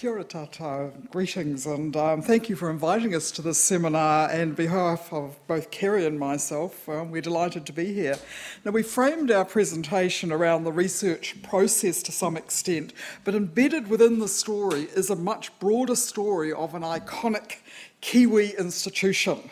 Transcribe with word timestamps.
Kia 0.00 0.12
ora 0.12 0.24
tātou, 0.24 1.10
greetings, 1.10 1.66
and 1.66 1.94
um, 1.94 2.22
thank 2.22 2.48
you 2.48 2.56
for 2.56 2.70
inviting 2.70 3.14
us 3.14 3.30
to 3.30 3.42
this 3.42 3.58
seminar. 3.58 4.30
And 4.30 4.56
behalf 4.56 5.12
of 5.12 5.38
both 5.46 5.70
Kerry 5.70 6.06
and 6.06 6.18
myself, 6.18 6.88
um, 6.88 7.10
we're 7.10 7.20
delighted 7.20 7.66
to 7.66 7.74
be 7.74 7.92
here. 7.92 8.16
Now, 8.64 8.70
we 8.70 8.82
framed 8.82 9.30
our 9.30 9.44
presentation 9.44 10.32
around 10.32 10.64
the 10.64 10.72
research 10.72 11.42
process 11.42 12.02
to 12.04 12.12
some 12.12 12.38
extent, 12.38 12.94
but 13.24 13.34
embedded 13.34 13.88
within 13.88 14.20
the 14.20 14.28
story 14.28 14.84
is 14.96 15.10
a 15.10 15.16
much 15.16 15.58
broader 15.58 15.96
story 15.96 16.50
of 16.50 16.74
an 16.74 16.80
iconic 16.80 17.56
Kiwi 18.00 18.54
institution 18.58 19.50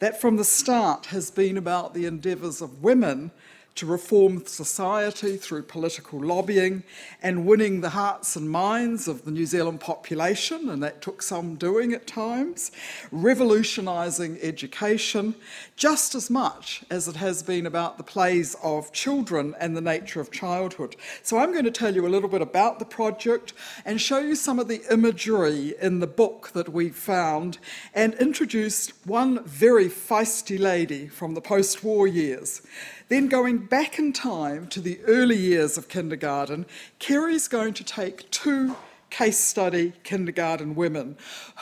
that 0.00 0.20
from 0.20 0.34
the 0.34 0.44
start 0.44 1.06
has 1.06 1.30
been 1.30 1.56
about 1.56 1.94
the 1.94 2.06
endeavours 2.06 2.60
of 2.60 2.82
women 2.82 3.30
to 3.74 3.86
reform 3.86 4.46
society 4.46 5.36
through 5.36 5.62
political 5.62 6.20
lobbying 6.20 6.84
and 7.22 7.44
winning 7.44 7.80
the 7.80 7.90
hearts 7.90 8.36
and 8.36 8.48
minds 8.48 9.08
of 9.08 9.24
the 9.24 9.30
New 9.30 9.46
Zealand 9.46 9.80
population, 9.80 10.68
and 10.68 10.82
that 10.82 11.02
took 11.02 11.22
some 11.22 11.56
doing 11.56 11.92
at 11.92 12.06
times, 12.06 12.70
revolutionising 13.10 14.38
education 14.40 15.34
just 15.76 16.14
as 16.14 16.30
much 16.30 16.84
as 16.88 17.08
it 17.08 17.16
has 17.16 17.42
been 17.42 17.66
about 17.66 17.98
the 17.98 18.04
plays 18.04 18.54
of 18.62 18.92
children 18.92 19.54
and 19.58 19.76
the 19.76 19.80
nature 19.80 20.20
of 20.20 20.30
childhood. 20.30 20.94
So, 21.22 21.38
I'm 21.38 21.52
going 21.52 21.64
to 21.64 21.70
tell 21.70 21.94
you 21.94 22.06
a 22.06 22.08
little 22.08 22.28
bit 22.28 22.42
about 22.42 22.78
the 22.78 22.84
project 22.84 23.52
and 23.84 24.00
show 24.00 24.18
you 24.18 24.36
some 24.36 24.58
of 24.58 24.68
the 24.68 24.82
imagery 24.90 25.74
in 25.80 25.98
the 25.98 26.06
book 26.06 26.50
that 26.54 26.68
we 26.68 26.90
found 26.90 27.58
and 27.94 28.14
introduce 28.14 28.90
one 29.04 29.42
very 29.44 29.88
feisty 29.88 30.58
lady 30.58 31.08
from 31.08 31.34
the 31.34 31.40
post 31.40 31.82
war 31.82 32.06
years. 32.06 32.62
Then, 33.08 33.28
going 33.28 33.58
back 33.58 33.98
in 33.98 34.12
time 34.12 34.66
to 34.68 34.80
the 34.80 34.98
early 35.06 35.36
years 35.36 35.76
of 35.76 35.88
kindergarten, 35.88 36.64
Kerry's 36.98 37.48
going 37.48 37.74
to 37.74 37.84
take 37.84 38.30
two 38.30 38.76
case 39.10 39.38
study 39.38 39.92
kindergarten 40.02 40.74
women 40.74 41.16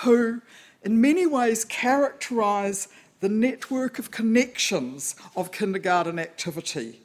who, 0.04 0.40
in 0.82 1.00
many 1.00 1.26
ways, 1.26 1.64
characterise 1.64 2.88
the 3.20 3.28
network 3.28 3.98
of 3.98 4.10
connections 4.10 5.16
of 5.36 5.52
kindergarten 5.52 6.18
activity. 6.18 7.00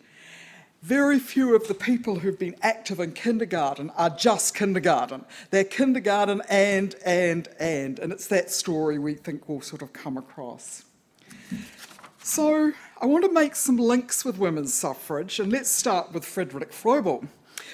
Very 0.84 1.18
few 1.20 1.56
of 1.56 1.68
the 1.68 1.74
people 1.74 2.20
who've 2.20 2.38
been 2.38 2.56
active 2.62 3.00
in 3.00 3.14
kindergarten 3.14 3.90
are 3.98 4.12
just 4.12 4.56
kindergarten. 4.56 5.26
They're 5.50 5.64
kindergarten 5.64 6.44
and, 6.48 6.96
and, 7.04 7.48
and. 7.60 7.98
And 7.98 8.14
it's 8.14 8.28
that 8.28 8.52
story 8.52 9.00
we 9.00 9.16
think 9.16 9.50
will 9.50 9.62
sort 9.62 9.82
of 9.82 9.94
come 9.94 10.16
across. 10.18 10.86
So, 12.22 12.74
I 13.00 13.06
want 13.06 13.26
to 13.26 13.31
make 13.31 13.56
some 13.56 13.78
links 13.78 14.26
with 14.26 14.40
women's 14.40 14.73
suffrage, 14.73 15.40
and 15.40 15.52
let's 15.52 15.70
start 15.70 16.14
with 16.14 16.26
Frederick 16.26 16.72
Froebel, 16.72 17.28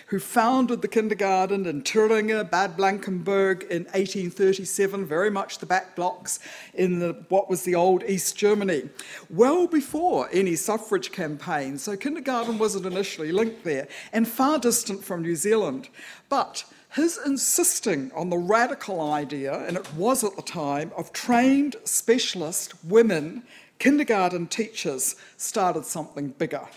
who 0.07 0.19
founded 0.19 0.81
the 0.81 0.87
kindergarten 0.89 1.65
in 1.65 1.81
Thuringia, 1.81 2.43
Bad 2.43 2.75
Blankenburg 2.75 3.63
in 3.69 3.83
1837, 3.85 5.05
very 5.05 5.31
much 5.31 5.59
the 5.59 5.65
back 5.65 5.95
blocks 5.95 6.39
in 6.73 6.99
the, 6.99 7.23
what 7.29 7.49
was 7.49 7.63
the 7.63 7.73
old 7.73 8.03
East 8.03 8.35
Germany, 8.35 8.89
well 9.29 9.65
before 9.65 10.27
any 10.33 10.57
suffrage 10.57 11.13
campaign. 11.13 11.77
So 11.77 11.95
kindergarten 11.95 12.57
wasn't 12.57 12.85
initially 12.85 13.31
linked 13.31 13.63
there, 13.63 13.87
and 14.11 14.27
far 14.27 14.59
distant 14.59 15.05
from 15.05 15.21
New 15.21 15.37
Zealand. 15.37 15.87
But 16.27 16.65
his 16.95 17.17
insisting 17.25 18.11
on 18.13 18.29
the 18.29 18.37
radical 18.37 18.99
idea, 19.13 19.65
and 19.65 19.77
it 19.77 19.93
was 19.95 20.23
at 20.23 20.35
the 20.35 20.41
time, 20.41 20.91
of 20.97 21.13
trained 21.13 21.77
specialist 21.85 22.73
women 22.83 23.43
kindergarten 23.83 24.47
teachers 24.47 25.17
started 25.35 25.83
something 25.83 26.29
bigger, 26.29 26.69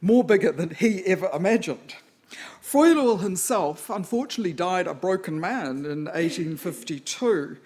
more 0.00 0.22
bigger 0.22 0.52
than 0.52 0.70
he 0.70 1.04
ever 1.04 1.28
imagined. 1.34 1.96
Froebel 2.62 3.20
himself 3.20 3.90
unfortunately 3.90 4.52
died 4.52 4.86
a 4.86 4.94
broken 4.94 5.40
man 5.40 5.84
in 5.84 6.04
1852. 6.04 7.56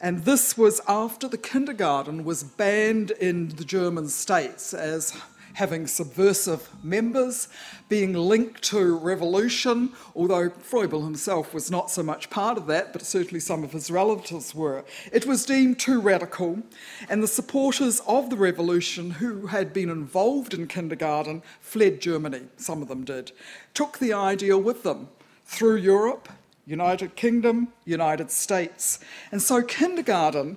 And 0.00 0.24
this 0.24 0.56
was 0.56 0.80
after 0.88 1.28
the 1.28 1.36
kindergarten 1.36 2.24
was 2.24 2.42
banned 2.42 3.10
in 3.10 3.48
the 3.48 3.64
German 3.64 4.08
states 4.08 4.72
as 4.72 5.14
having 5.54 5.86
subversive 5.86 6.68
members, 6.84 7.48
being 7.88 8.12
linked 8.12 8.62
to 8.62 8.96
revolution, 8.96 9.92
although 10.14 10.50
Froebel 10.50 11.04
himself 11.04 11.54
was 11.54 11.70
not 11.70 11.90
so 11.90 12.02
much 12.02 12.30
part 12.30 12.58
of 12.58 12.66
that, 12.66 12.92
but 12.92 13.02
certainly 13.02 13.40
some 13.40 13.64
of 13.64 13.72
his 13.72 13.90
relatives 13.90 14.54
were. 14.54 14.84
It 15.12 15.26
was 15.26 15.46
deemed 15.46 15.78
too 15.78 16.00
radical, 16.00 16.62
and 17.08 17.22
the 17.22 17.28
supporters 17.28 18.00
of 18.06 18.30
the 18.30 18.36
revolution 18.36 19.12
who 19.12 19.46
had 19.46 19.72
been 19.72 19.90
involved 19.90 20.54
in 20.54 20.66
kindergarten 20.66 21.42
fled 21.60 22.00
Germany, 22.00 22.42
some 22.56 22.82
of 22.82 22.88
them 22.88 23.04
did, 23.04 23.32
took 23.72 23.98
the 23.98 24.12
idea 24.12 24.58
with 24.58 24.82
them 24.82 25.08
through 25.44 25.76
Europe, 25.76 26.28
United 26.66 27.14
Kingdom, 27.14 27.68
United 27.84 28.30
States. 28.30 28.98
And 29.30 29.42
so 29.42 29.62
kindergarten 29.62 30.56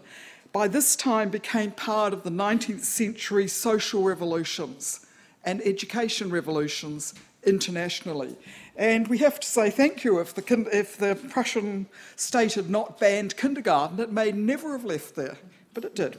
by 0.51 0.67
this 0.67 0.95
time 0.95 1.29
became 1.29 1.71
part 1.71 2.13
of 2.13 2.23
the 2.23 2.29
19th 2.29 2.83
century 2.83 3.47
social 3.47 4.03
revolutions 4.03 5.05
and 5.43 5.61
education 5.61 6.29
revolutions 6.29 7.13
internationally. 7.43 8.35
And 8.75 9.07
we 9.07 9.17
have 9.19 9.39
to 9.39 9.47
say 9.47 9.69
thank 9.69 10.03
you 10.03 10.19
if 10.19 10.33
the, 10.33 10.69
if 10.71 10.97
the 10.97 11.15
Prussian 11.29 11.87
state 12.15 12.53
had 12.53 12.69
not 12.69 12.99
banned 12.99 13.37
kindergarten, 13.37 13.99
it 13.99 14.11
may 14.11 14.31
never 14.31 14.73
have 14.73 14.85
left 14.85 15.15
there, 15.15 15.37
but 15.73 15.83
it 15.83 15.95
did. 15.95 16.17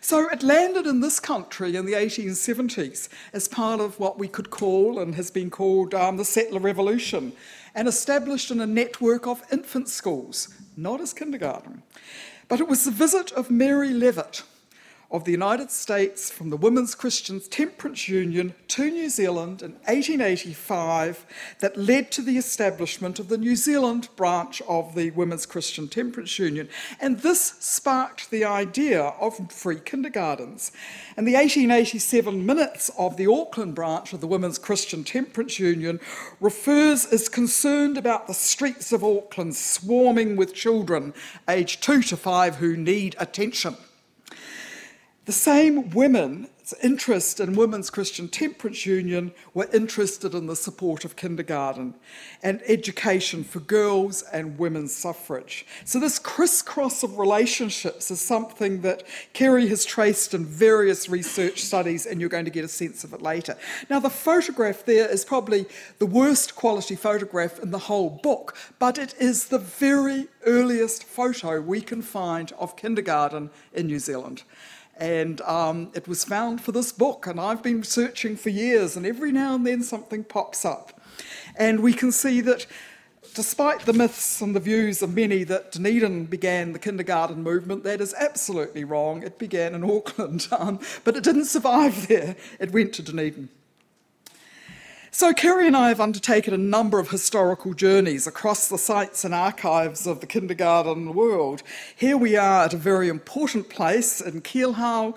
So 0.00 0.28
it 0.28 0.42
landed 0.42 0.86
in 0.86 1.00
this 1.00 1.20
country 1.20 1.76
in 1.76 1.86
the 1.86 1.92
1870s 1.92 3.08
as 3.32 3.48
part 3.48 3.80
of 3.80 3.98
what 4.00 4.18
we 4.18 4.28
could 4.28 4.50
call 4.50 4.98
and 4.98 5.14
has 5.14 5.30
been 5.30 5.50
called 5.50 5.94
um, 5.94 6.16
the 6.16 6.24
settler 6.24 6.60
revolution 6.60 7.32
and 7.74 7.86
established 7.88 8.50
in 8.50 8.60
a 8.60 8.66
network 8.66 9.26
of 9.26 9.42
infant 9.52 9.88
schools, 9.88 10.48
not 10.76 11.00
as 11.00 11.12
kindergarten. 11.12 11.82
But 12.52 12.60
it 12.60 12.68
was 12.68 12.84
the 12.84 12.90
visit 12.90 13.32
of 13.32 13.50
Mary 13.50 13.94
Leavitt 13.94 14.42
of 15.12 15.24
the 15.24 15.30
United 15.30 15.70
States 15.70 16.30
from 16.30 16.48
the 16.48 16.56
Women's 16.56 16.94
Christian 16.94 17.38
Temperance 17.38 18.08
Union 18.08 18.54
to 18.68 18.90
New 18.90 19.10
Zealand 19.10 19.60
in 19.60 19.72
1885 19.84 21.26
that 21.60 21.76
led 21.76 22.10
to 22.12 22.22
the 22.22 22.38
establishment 22.38 23.18
of 23.18 23.28
the 23.28 23.36
New 23.36 23.54
Zealand 23.54 24.08
branch 24.16 24.62
of 24.62 24.94
the 24.94 25.10
Women's 25.10 25.44
Christian 25.44 25.86
Temperance 25.86 26.38
Union. 26.38 26.66
And 26.98 27.18
this 27.18 27.42
sparked 27.60 28.30
the 28.30 28.46
idea 28.46 29.02
of 29.02 29.52
free 29.52 29.80
kindergartens. 29.80 30.72
And 31.14 31.26
the 31.26 31.34
1887 31.34 32.46
minutes 32.46 32.90
of 32.96 33.18
the 33.18 33.30
Auckland 33.30 33.74
branch 33.74 34.14
of 34.14 34.22
the 34.22 34.26
Women's 34.26 34.58
Christian 34.58 35.04
Temperance 35.04 35.58
Union 35.58 36.00
refers 36.40 37.04
as 37.04 37.28
concerned 37.28 37.98
about 37.98 38.28
the 38.28 38.34
streets 38.34 38.92
of 38.92 39.04
Auckland 39.04 39.56
swarming 39.56 40.36
with 40.36 40.54
children 40.54 41.12
aged 41.46 41.82
two 41.82 42.00
to 42.04 42.16
five 42.16 42.56
who 42.56 42.78
need 42.78 43.14
attention. 43.18 43.76
The 45.24 45.30
same 45.30 45.90
women's 45.90 46.74
interest 46.82 47.38
in 47.38 47.54
Women's 47.54 47.90
Christian 47.90 48.26
Temperance 48.26 48.84
Union 48.84 49.30
were 49.54 49.68
interested 49.72 50.34
in 50.34 50.48
the 50.48 50.56
support 50.56 51.04
of 51.04 51.14
kindergarten 51.14 51.94
and 52.42 52.60
education 52.66 53.44
for 53.44 53.60
girls 53.60 54.22
and 54.32 54.58
women's 54.58 54.92
suffrage. 54.92 55.64
So, 55.84 56.00
this 56.00 56.18
crisscross 56.18 57.04
of 57.04 57.20
relationships 57.20 58.10
is 58.10 58.20
something 58.20 58.80
that 58.80 59.04
Kerry 59.32 59.68
has 59.68 59.84
traced 59.84 60.34
in 60.34 60.44
various 60.44 61.08
research 61.08 61.60
studies, 61.60 62.04
and 62.04 62.18
you're 62.18 62.28
going 62.28 62.46
to 62.46 62.50
get 62.50 62.64
a 62.64 62.68
sense 62.68 63.04
of 63.04 63.12
it 63.12 63.22
later. 63.22 63.56
Now, 63.88 64.00
the 64.00 64.10
photograph 64.10 64.84
there 64.84 65.08
is 65.08 65.24
probably 65.24 65.66
the 66.00 66.06
worst 66.06 66.56
quality 66.56 66.96
photograph 66.96 67.60
in 67.60 67.70
the 67.70 67.78
whole 67.78 68.10
book, 68.10 68.56
but 68.80 68.98
it 68.98 69.14
is 69.20 69.46
the 69.46 69.60
very 69.60 70.26
earliest 70.46 71.04
photo 71.04 71.60
we 71.60 71.80
can 71.80 72.02
find 72.02 72.50
of 72.58 72.76
kindergarten 72.76 73.50
in 73.72 73.86
New 73.86 74.00
Zealand. 74.00 74.42
And 74.96 75.40
um, 75.42 75.90
it 75.94 76.06
was 76.06 76.24
found 76.24 76.60
for 76.60 76.72
this 76.72 76.92
book, 76.92 77.26
and 77.26 77.40
I've 77.40 77.62
been 77.62 77.82
searching 77.82 78.36
for 78.36 78.50
years, 78.50 78.96
and 78.96 79.06
every 79.06 79.32
now 79.32 79.54
and 79.54 79.66
then 79.66 79.82
something 79.82 80.22
pops 80.22 80.64
up. 80.64 81.00
And 81.56 81.80
we 81.80 81.92
can 81.92 82.12
see 82.12 82.40
that 82.42 82.66
despite 83.34 83.80
the 83.80 83.92
myths 83.92 84.40
and 84.40 84.54
the 84.54 84.60
views 84.60 85.02
of 85.02 85.14
many 85.14 85.44
that 85.44 85.72
Dunedin 85.72 86.26
began 86.26 86.72
the 86.72 86.78
kindergarten 86.78 87.42
movement, 87.42 87.84
that 87.84 88.00
is 88.00 88.14
absolutely 88.14 88.84
wrong. 88.84 89.22
It 89.22 89.38
began 89.38 89.74
in 89.74 89.82
Auckland, 89.82 90.48
um, 90.52 90.80
but 91.04 91.16
it 91.16 91.24
didn't 91.24 91.46
survive 91.46 92.08
there. 92.08 92.36
It 92.60 92.72
went 92.72 92.92
to 92.94 93.02
Dunedin. 93.02 93.48
So, 95.14 95.34
Kerry 95.34 95.66
and 95.66 95.76
I 95.76 95.88
have 95.88 96.00
undertaken 96.00 96.54
a 96.54 96.58
number 96.58 96.98
of 96.98 97.10
historical 97.10 97.74
journeys 97.74 98.26
across 98.26 98.68
the 98.68 98.78
sites 98.78 99.26
and 99.26 99.34
archives 99.34 100.06
of 100.06 100.20
the 100.20 100.26
kindergarten 100.26 101.12
world. 101.12 101.62
Here 101.94 102.16
we 102.16 102.34
are 102.34 102.64
at 102.64 102.72
a 102.72 102.78
very 102.78 103.10
important 103.10 103.68
place 103.68 104.22
in 104.22 104.40
Keilhau, 104.40 105.14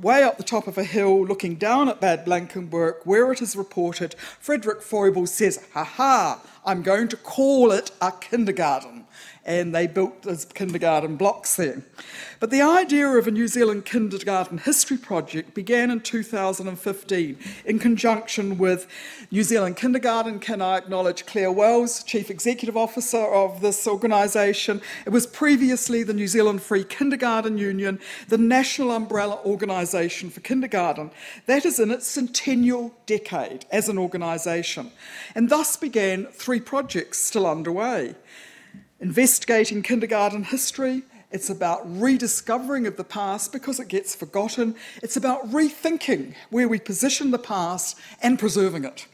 way 0.00 0.22
up 0.22 0.36
the 0.36 0.44
top 0.44 0.68
of 0.68 0.78
a 0.78 0.84
hill, 0.84 1.26
looking 1.26 1.56
down 1.56 1.88
at 1.88 2.00
Bad 2.00 2.24
Blankenburg, 2.24 2.98
where 3.02 3.32
it 3.32 3.42
is 3.42 3.56
reported 3.56 4.14
Frederick 4.38 4.82
Froebel 4.82 5.26
says, 5.26 5.66
Ha 5.72 5.82
ha, 5.82 6.40
I'm 6.68 6.82
going 6.82 7.08
to 7.08 7.16
call 7.16 7.72
it 7.72 7.90
a 8.02 8.12
kindergarten 8.12 9.06
and 9.48 9.74
they 9.74 9.86
built 9.86 10.22
those 10.22 10.44
kindergarten 10.44 11.16
blocks 11.16 11.56
there. 11.56 11.82
But 12.38 12.50
the 12.50 12.60
idea 12.60 13.08
of 13.08 13.26
a 13.26 13.30
New 13.30 13.48
Zealand 13.48 13.86
kindergarten 13.86 14.58
history 14.58 14.98
project 14.98 15.54
began 15.54 15.90
in 15.90 16.00
2015 16.00 17.38
in 17.64 17.78
conjunction 17.78 18.58
with 18.58 18.86
New 19.30 19.42
Zealand 19.42 19.76
Kindergarten. 19.76 20.38
Can 20.38 20.60
I 20.60 20.76
acknowledge 20.76 21.24
Claire 21.24 21.50
Wells, 21.50 22.04
Chief 22.04 22.30
Executive 22.30 22.76
Officer 22.76 23.24
of 23.24 23.62
this 23.62 23.88
organisation? 23.88 24.82
It 25.06 25.10
was 25.10 25.26
previously 25.26 26.02
the 26.02 26.12
New 26.12 26.28
Zealand 26.28 26.60
Free 26.60 26.84
Kindergarten 26.84 27.56
Union, 27.56 28.00
the 28.28 28.38
national 28.38 28.92
umbrella 28.92 29.40
organisation 29.46 30.28
for 30.28 30.40
kindergarten. 30.40 31.10
That 31.46 31.64
is 31.64 31.80
in 31.80 31.90
its 31.90 32.06
centennial 32.06 32.94
decade 33.06 33.64
as 33.70 33.88
an 33.88 33.96
organisation. 33.96 34.92
And 35.34 35.48
thus 35.48 35.76
began 35.76 36.26
three 36.26 36.57
projects 36.60 37.18
still 37.18 37.46
underway 37.46 38.14
investigating 39.00 39.82
kindergarten 39.82 40.44
history. 40.44 41.02
It's 41.30 41.50
about 41.50 41.82
rediscovering 42.00 42.86
of 42.86 42.96
the 42.96 43.04
past 43.04 43.52
because 43.52 43.78
it 43.78 43.88
gets 43.88 44.14
forgotten. 44.14 44.74
It's 45.02 45.16
about 45.16 45.50
rethinking 45.50 46.34
where 46.50 46.68
we 46.68 46.78
position 46.78 47.30
the 47.30 47.38
past 47.38 47.98
and 48.22 48.38
preserving 48.38 48.84
it. 48.84 49.06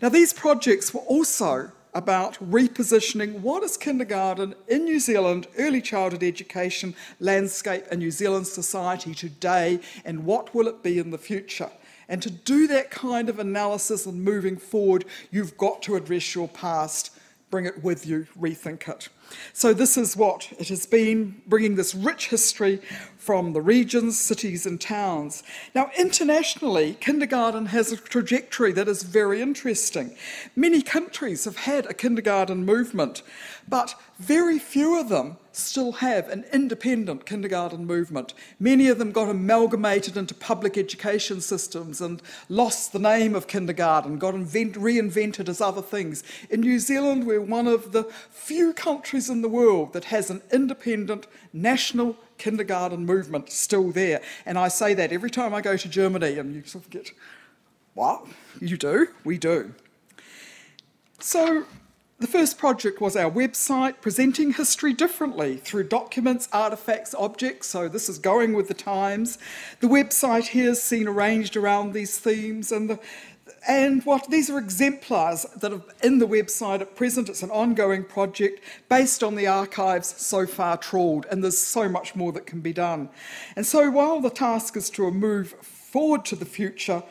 Now, 0.00 0.10
these 0.10 0.32
projects 0.32 0.92
were 0.92 1.00
also 1.00 1.72
about 1.94 2.34
repositioning 2.50 3.40
what 3.40 3.62
is 3.62 3.78
kindergarten 3.78 4.54
in 4.68 4.84
New 4.84 5.00
Zealand, 5.00 5.46
early 5.58 5.80
childhood 5.80 6.22
education 6.22 6.94
landscape, 7.20 7.84
and 7.90 8.00
New 8.00 8.10
Zealand 8.10 8.46
society 8.46 9.14
today, 9.14 9.80
and 10.04 10.26
what 10.26 10.54
will 10.54 10.68
it 10.68 10.82
be 10.82 10.98
in 10.98 11.10
the 11.10 11.18
future. 11.18 11.70
And 12.08 12.22
to 12.22 12.30
do 12.30 12.66
that 12.68 12.90
kind 12.90 13.28
of 13.28 13.38
analysis 13.38 14.06
and 14.06 14.22
moving 14.22 14.56
forward, 14.56 15.04
you've 15.30 15.56
got 15.56 15.82
to 15.82 15.96
address 15.96 16.34
your 16.34 16.48
past, 16.48 17.10
bring 17.50 17.66
it 17.66 17.82
with 17.82 18.06
you, 18.06 18.26
rethink 18.38 18.88
it. 18.88 19.08
So, 19.52 19.74
this 19.74 19.96
is 19.96 20.16
what 20.16 20.52
it 20.58 20.68
has 20.68 20.86
been, 20.86 21.42
bringing 21.46 21.74
this 21.74 21.94
rich 21.94 22.28
history 22.28 22.80
from 23.26 23.54
the 23.54 23.60
regions, 23.60 24.16
cities, 24.16 24.66
and 24.66 24.80
towns. 24.80 25.42
Now, 25.74 25.90
internationally, 25.98 26.96
kindergarten 27.00 27.66
has 27.66 27.90
a 27.90 27.96
trajectory 27.96 28.70
that 28.70 28.86
is 28.86 29.02
very 29.02 29.42
interesting. 29.42 30.16
Many 30.54 30.80
countries 30.80 31.44
have 31.44 31.56
had 31.56 31.86
a 31.86 31.94
kindergarten 31.94 32.64
movement, 32.64 33.22
but 33.68 33.96
very 34.20 34.60
few 34.60 35.00
of 35.00 35.08
them 35.08 35.38
still 35.50 35.92
have 35.92 36.28
an 36.28 36.44
independent 36.52 37.24
kindergarten 37.26 37.86
movement. 37.86 38.34
Many 38.60 38.88
of 38.88 38.98
them 38.98 39.10
got 39.10 39.28
amalgamated 39.28 40.16
into 40.16 40.34
public 40.34 40.76
education 40.76 41.40
systems 41.40 42.00
and 42.00 42.22
lost 42.48 42.92
the 42.92 42.98
name 42.98 43.34
of 43.34 43.46
kindergarten, 43.46 44.18
got 44.18 44.34
invent, 44.34 44.74
reinvented 44.74 45.48
as 45.48 45.60
other 45.60 45.82
things. 45.82 46.22
In 46.50 46.60
New 46.60 46.78
Zealand, 46.78 47.26
we're 47.26 47.40
one 47.40 47.66
of 47.66 47.92
the 47.92 48.04
few 48.30 48.72
countries 48.72 49.30
in 49.30 49.42
the 49.42 49.48
world 49.48 49.94
that 49.94 50.04
has 50.04 50.30
an 50.30 50.42
independent 50.52 51.26
national 51.62 52.16
kindergarten 52.38 53.04
movement 53.06 53.50
still 53.50 53.90
there. 53.90 54.20
And 54.44 54.58
I 54.58 54.68
say 54.68 54.94
that 54.94 55.12
every 55.12 55.30
time 55.30 55.54
I 55.54 55.60
go 55.60 55.76
to 55.76 55.88
Germany, 55.88 56.38
and 56.38 56.54
you 56.54 56.62
sort 56.64 56.84
of 56.84 56.90
get, 56.90 57.10
what? 57.94 58.26
You 58.60 58.76
do? 58.76 59.08
We 59.24 59.38
do. 59.38 59.74
So, 61.18 61.64
the 62.18 62.26
first 62.26 62.56
project 62.56 62.98
was 62.98 63.14
our 63.14 63.30
website 63.30 64.00
presenting 64.00 64.54
history 64.54 64.94
differently 64.94 65.58
through 65.58 65.84
documents, 65.84 66.48
artefacts, 66.48 67.14
objects. 67.18 67.68
So, 67.68 67.88
this 67.88 68.08
is 68.08 68.18
going 68.18 68.54
with 68.54 68.68
the 68.68 68.74
times. 68.74 69.36
The 69.80 69.86
website 69.86 70.48
here 70.48 70.70
is 70.70 70.82
seen 70.82 71.08
arranged 71.08 71.56
around 71.58 71.92
these 71.92 72.18
themes, 72.18 72.72
and 72.72 72.88
the, 72.88 72.98
and 73.68 74.02
what 74.04 74.30
these 74.30 74.48
are 74.48 74.58
exemplars 74.58 75.44
that 75.56 75.74
are 75.74 75.82
in 76.02 76.18
the 76.18 76.26
website 76.26 76.80
at 76.80 76.96
present. 76.96 77.28
It's 77.28 77.42
an 77.42 77.50
ongoing 77.50 78.02
project 78.02 78.62
based 78.88 79.22
on 79.22 79.34
the 79.34 79.46
archives 79.46 80.14
so 80.16 80.46
far 80.46 80.78
trawled, 80.78 81.26
and 81.30 81.44
there's 81.44 81.58
so 81.58 81.86
much 81.86 82.14
more 82.14 82.32
that 82.32 82.46
can 82.46 82.60
be 82.60 82.72
done. 82.72 83.10
And 83.56 83.66
so, 83.66 83.90
while 83.90 84.22
the 84.22 84.30
task 84.30 84.74
is 84.78 84.88
to 84.90 85.10
move 85.10 85.50
forward 85.50 86.24
to 86.26 86.36
the 86.36 86.46
future, 86.46 87.02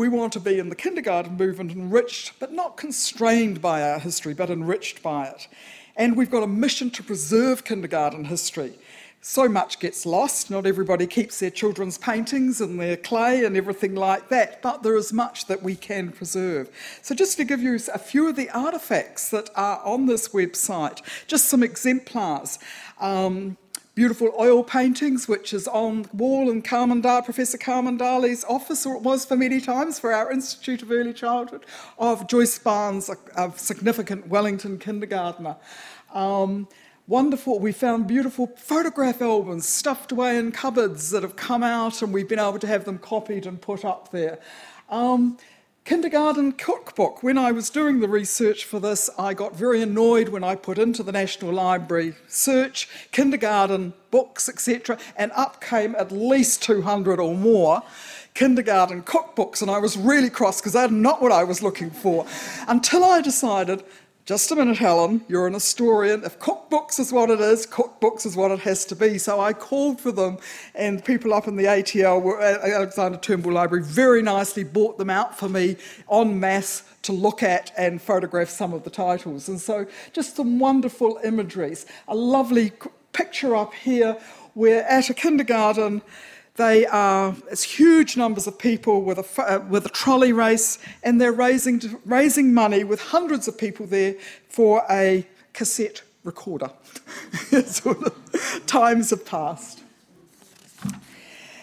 we 0.00 0.08
want 0.08 0.32
to 0.32 0.40
be 0.40 0.58
in 0.58 0.70
the 0.70 0.74
kindergarten 0.74 1.36
movement 1.36 1.72
enriched, 1.72 2.32
but 2.38 2.50
not 2.50 2.78
constrained 2.78 3.60
by 3.60 3.82
our 3.82 3.98
history, 3.98 4.32
but 4.32 4.48
enriched 4.48 5.02
by 5.02 5.26
it. 5.26 5.46
And 5.94 6.16
we've 6.16 6.30
got 6.30 6.42
a 6.42 6.46
mission 6.46 6.88
to 6.92 7.02
preserve 7.02 7.64
kindergarten 7.64 8.24
history 8.24 8.78
so 9.22 9.48
much 9.48 9.78
gets 9.80 10.06
lost. 10.06 10.50
Not 10.50 10.66
everybody 10.66 11.06
keeps 11.06 11.40
their 11.40 11.50
children's 11.50 11.98
paintings 11.98 12.60
and 12.60 12.80
their 12.80 12.96
clay 12.96 13.44
and 13.44 13.56
everything 13.56 13.94
like 13.94 14.30
that, 14.30 14.62
but 14.62 14.82
there 14.82 14.96
is 14.96 15.12
much 15.12 15.46
that 15.46 15.62
we 15.62 15.76
can 15.76 16.10
preserve. 16.10 16.70
So, 17.02 17.14
just 17.14 17.36
to 17.36 17.44
give 17.44 17.60
you 17.60 17.78
a 17.92 17.98
few 17.98 18.28
of 18.28 18.36
the 18.36 18.46
artefacts 18.46 19.28
that 19.30 19.50
are 19.54 19.80
on 19.84 20.06
this 20.06 20.28
website, 20.28 21.02
just 21.26 21.46
some 21.46 21.62
exemplars. 21.62 22.58
Um, 22.98 23.58
beautiful 24.00 24.32
oil 24.38 24.64
paintings, 24.64 25.28
which 25.28 25.52
is 25.52 25.68
on 25.68 26.00
the 26.04 26.08
wall 26.14 26.48
in 26.48 26.62
Carmen 26.62 27.02
Professor 27.02 27.58
Carmen 27.58 27.98
Dalli's 27.98 28.44
office, 28.44 28.86
or 28.86 28.94
it 28.94 29.02
was 29.02 29.26
for 29.26 29.36
many 29.36 29.60
times 29.60 29.98
for 29.98 30.10
our 30.10 30.32
Institute 30.32 30.80
of 30.80 30.90
Early 30.90 31.12
Childhood, 31.12 31.66
of 31.98 32.26
Joyce 32.26 32.58
Barnes, 32.58 33.10
a, 33.10 33.18
a 33.36 33.52
significant 33.58 34.26
Wellington 34.28 34.78
kindergartner. 34.78 35.54
Um, 36.14 36.66
wonderful, 37.08 37.58
we 37.58 37.72
found 37.72 38.06
beautiful 38.06 38.46
photograph 38.56 39.20
albums 39.20 39.68
stuffed 39.68 40.12
away 40.12 40.38
in 40.38 40.50
cupboards 40.50 41.10
that 41.10 41.22
have 41.22 41.36
come 41.36 41.62
out 41.62 42.00
and 42.00 42.10
we've 42.10 42.26
been 42.26 42.38
able 42.38 42.58
to 42.60 42.66
have 42.66 42.86
them 42.86 42.96
copied 42.96 43.44
and 43.44 43.60
put 43.60 43.84
up 43.84 44.12
there. 44.12 44.38
Um, 44.88 45.36
kindergarten 45.90 46.52
cookbook. 46.52 47.20
When 47.20 47.36
I 47.36 47.50
was 47.50 47.68
doing 47.68 47.98
the 47.98 48.06
research 48.06 48.64
for 48.64 48.78
this, 48.78 49.10
I 49.18 49.34
got 49.34 49.56
very 49.56 49.82
annoyed 49.82 50.28
when 50.28 50.44
I 50.44 50.54
put 50.54 50.78
into 50.78 51.02
the 51.02 51.10
National 51.10 51.52
Library 51.52 52.14
search 52.28 52.88
kindergarten 53.10 53.92
books, 54.12 54.48
etc., 54.48 54.98
and 55.16 55.32
up 55.34 55.60
came 55.60 55.96
at 55.96 56.12
least 56.12 56.62
200 56.62 57.18
or 57.18 57.34
more 57.34 57.82
kindergarten 58.34 59.02
cookbooks, 59.02 59.62
and 59.62 59.68
I 59.68 59.78
was 59.78 59.96
really 59.96 60.30
cross 60.30 60.60
because 60.60 60.74
that's 60.74 60.92
not 60.92 61.20
what 61.20 61.32
I 61.32 61.42
was 61.42 61.60
looking 61.60 61.90
for 61.90 62.24
until 62.68 63.02
I 63.02 63.20
decided 63.20 63.82
just 64.30 64.52
a 64.52 64.54
minute, 64.54 64.78
Helen, 64.78 65.24
you're 65.26 65.48
an 65.48 65.54
historian. 65.54 66.22
If 66.22 66.38
cookbooks 66.38 67.00
is 67.00 67.12
what 67.12 67.30
it 67.30 67.40
is, 67.40 67.66
cookbooks 67.66 68.24
is 68.24 68.36
what 68.36 68.52
it 68.52 68.60
has 68.60 68.84
to 68.84 68.94
be. 68.94 69.18
So 69.18 69.40
I 69.40 69.52
called 69.52 70.00
for 70.00 70.12
them, 70.12 70.38
and 70.76 71.04
people 71.04 71.34
up 71.34 71.48
in 71.48 71.56
the 71.56 71.64
ATL, 71.64 72.22
were, 72.22 72.40
uh, 72.40 72.60
Alexander 72.64 73.18
Turnbull 73.18 73.52
Library, 73.52 73.82
very 73.82 74.22
nicely 74.22 74.62
bought 74.62 74.98
them 74.98 75.10
out 75.10 75.36
for 75.36 75.48
me 75.48 75.76
en 76.12 76.38
masse 76.38 76.84
to 77.02 77.10
look 77.10 77.42
at 77.42 77.72
and 77.76 78.00
photograph 78.00 78.48
some 78.48 78.72
of 78.72 78.84
the 78.84 78.90
titles. 78.90 79.48
And 79.48 79.60
so 79.60 79.84
just 80.12 80.36
some 80.36 80.60
wonderful 80.60 81.18
imageries. 81.24 81.86
A 82.06 82.14
lovely 82.14 82.70
picture 83.12 83.56
up 83.56 83.74
here 83.74 84.16
where 84.54 84.84
at 84.84 85.10
a 85.10 85.14
kindergarten, 85.14 86.02
they 86.60 86.84
are 86.86 87.34
it's 87.50 87.62
huge 87.62 88.18
numbers 88.18 88.46
of 88.46 88.58
people 88.58 89.00
with 89.00 89.18
a, 89.18 89.42
uh, 89.42 89.60
with 89.60 89.86
a 89.86 89.88
trolley 89.88 90.32
race, 90.32 90.78
and 91.02 91.18
they're 91.18 91.32
raising, 91.32 91.80
raising 92.04 92.52
money 92.52 92.84
with 92.84 93.00
hundreds 93.00 93.48
of 93.48 93.56
people 93.56 93.86
there 93.86 94.14
for 94.48 94.84
a 94.90 95.26
cassette 95.54 96.02
recorder. 96.22 96.70
sort 97.64 98.02
of 98.02 98.66
times 98.66 99.08
have 99.08 99.24
passed. 99.24 99.82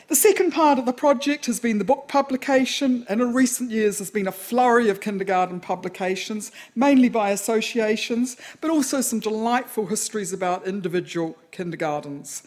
The 0.08 0.16
second 0.16 0.52
part 0.52 0.80
of 0.80 0.86
the 0.86 0.94
project 0.94 1.46
has 1.46 1.60
been 1.60 1.78
the 1.78 1.84
book 1.84 2.08
publication, 2.08 3.06
and 3.08 3.22
in 3.22 3.34
recent 3.34 3.70
years 3.70 4.00
there's 4.00 4.10
been 4.10 4.28
a 4.28 4.32
flurry 4.32 4.90
of 4.90 5.00
kindergarten 5.00 5.60
publications, 5.60 6.52
mainly 6.76 7.10
by 7.10 7.30
associations, 7.32 8.36
but 8.62 8.72
also 8.72 9.02
some 9.02 9.20
delightful 9.20 9.86
histories 9.86 10.34
about 10.34 10.66
individual 10.66 11.38
kindergartens. 11.52 12.44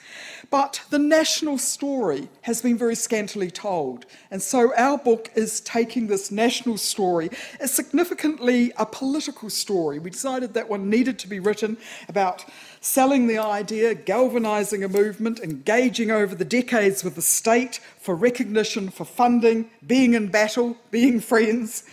But 0.50 0.82
the 0.90 0.98
national 0.98 1.58
story 1.58 2.28
has 2.42 2.62
been 2.62 2.78
very 2.78 2.94
scantily 2.94 3.50
told, 3.50 4.06
and 4.30 4.42
so 4.42 4.74
our 4.76 4.98
book 4.98 5.30
is 5.34 5.60
taking 5.60 6.06
this 6.06 6.30
national 6.30 6.78
story 6.78 7.30
as 7.58 7.72
significantly 7.72 8.72
a 8.76 8.86
political 8.86 9.50
story. 9.50 9.98
We 9.98 10.10
decided 10.10 10.54
that 10.54 10.68
one 10.68 10.90
needed 10.90 11.18
to 11.20 11.28
be 11.28 11.40
written 11.40 11.76
about 12.08 12.44
selling 12.80 13.26
the 13.26 13.38
idea, 13.38 13.94
galvanising 13.94 14.84
a 14.84 14.88
movement, 14.88 15.40
engaging 15.40 16.10
over 16.10 16.34
the 16.34 16.44
decades 16.44 17.04
with 17.04 17.14
the 17.14 17.22
state 17.22 17.80
for 17.98 18.14
recognition, 18.14 18.88
for 18.90 19.04
funding, 19.04 19.70
being 19.86 20.14
in 20.14 20.28
battle, 20.28 20.76
being 20.90 21.20
friends. 21.20 21.84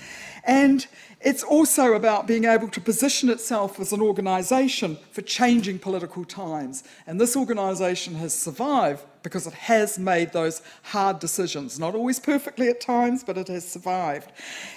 And 0.44 0.88
it's 1.22 1.44
also 1.44 1.94
about 1.94 2.28
being 2.28 2.46
able 2.46 2.68
to 2.70 2.80
position 2.80 3.30
itself 3.30 3.80
as 3.80 3.92
an 3.92 4.02
organisation 4.02 4.98
for 5.12 5.22
changing 5.22 5.80
political 5.80 6.24
times. 6.24 6.84
And 7.08 7.20
this 7.20 7.36
organisation 7.36 8.16
has 8.16 8.38
survived 8.38 9.04
because 9.24 9.48
it 9.48 9.54
has 9.54 9.98
made 9.98 10.32
those 10.32 10.62
hard 10.84 11.20
decisions. 11.20 11.80
Not 11.80 11.96
always 11.96 12.20
perfectly 12.20 12.70
at 12.70 12.80
times, 12.80 13.24
but 13.24 13.38
it 13.38 13.48
has 13.48 13.68
survived. 13.68 14.32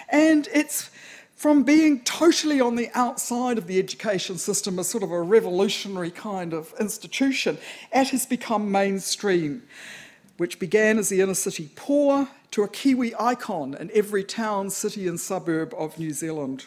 And 0.09 0.49
it's 0.55 0.91
from 1.41 1.63
being 1.63 2.01
totally 2.01 2.61
on 2.61 2.77
the 2.77 2.91
outside 2.95 3.57
of 3.57 3.67
the 3.67 3.79
education 3.79 4.37
system 4.37 4.79
as 4.79 4.89
sort 4.89 5.03
of 5.03 5.11
a 5.11 5.23
revolutionary 5.23 6.11
kind 6.11 6.53
of 6.53 6.75
institution, 6.79 7.57
it 7.93 8.09
has 8.09 8.27
become 8.27 8.71
mainstream, 8.71 9.63
which 10.41 10.59
began 10.59 10.99
as 10.99 11.11
the 11.11 11.21
inner 11.21 11.35
city 11.35 11.69
poor 11.77 12.27
to 12.51 12.63
a 12.63 12.69
Kiwi 12.69 13.15
icon 13.21 13.75
in 13.75 13.91
every 13.93 14.25
town, 14.25 14.71
city, 14.71 15.07
and 15.07 15.21
suburb 15.21 15.75
of 15.77 15.99
New 15.99 16.13
Zealand. 16.13 16.65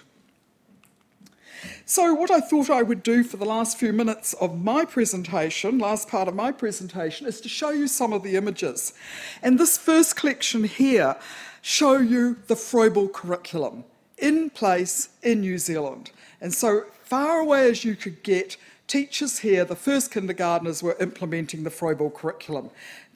So, 1.84 2.14
what 2.14 2.30
I 2.30 2.40
thought 2.40 2.70
I 2.70 2.84
would 2.84 3.02
do 3.02 3.24
for 3.24 3.38
the 3.38 3.46
last 3.46 3.80
few 3.80 3.92
minutes 3.92 4.34
of 4.34 4.62
my 4.62 4.86
presentation, 4.86 5.80
last 5.80 6.08
part 6.08 6.28
of 6.28 6.36
my 6.36 6.52
presentation, 6.52 7.26
is 7.26 7.42
to 7.42 7.50
show 7.50 7.72
you 7.72 7.88
some 7.88 8.14
of 8.14 8.22
the 8.22 8.36
images. 8.36 8.94
And 9.42 9.60
this 9.60 9.76
first 9.76 10.16
collection 10.16 10.66
here 10.66 11.16
show 11.64 11.98
you 11.98 12.38
the 12.46 12.56
Froebel 12.56 13.12
curriculum 13.12 13.86
in 14.20 14.52
place 14.52 15.10
in 15.24 15.42
New 15.42 15.58
Zealand. 15.58 16.12
And 16.40 16.54
so 16.54 16.84
far 17.02 17.40
away 17.40 17.72
as 17.72 17.84
you 17.84 17.96
could 17.96 18.22
get, 18.22 18.56
teachers 18.86 19.40
here, 19.40 19.66
the 19.66 19.76
first 19.76 20.12
kindergarteners, 20.12 20.84
were 20.84 20.96
implementing 21.00 21.64
the 21.64 21.72
Froebel 21.72 22.14
curriculum 22.14 22.70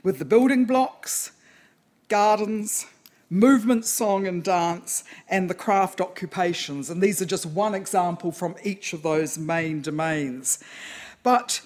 with 0.08 0.20
the 0.20 0.26
building 0.26 0.64
blocks, 0.64 1.34
gardens, 2.08 2.86
movement, 3.30 3.84
song 3.84 4.26
and 4.26 4.42
dance, 4.42 5.04
and 5.28 5.50
the 5.50 5.54
craft 5.54 6.00
occupations. 6.00 6.90
And 6.90 7.02
these 7.02 7.22
are 7.22 7.26
just 7.26 7.46
one 7.46 7.76
example 7.76 8.32
from 8.32 8.56
each 8.64 8.94
of 8.94 9.04
those 9.04 9.38
main 9.38 9.82
domains. 9.82 10.64
But 11.24 11.60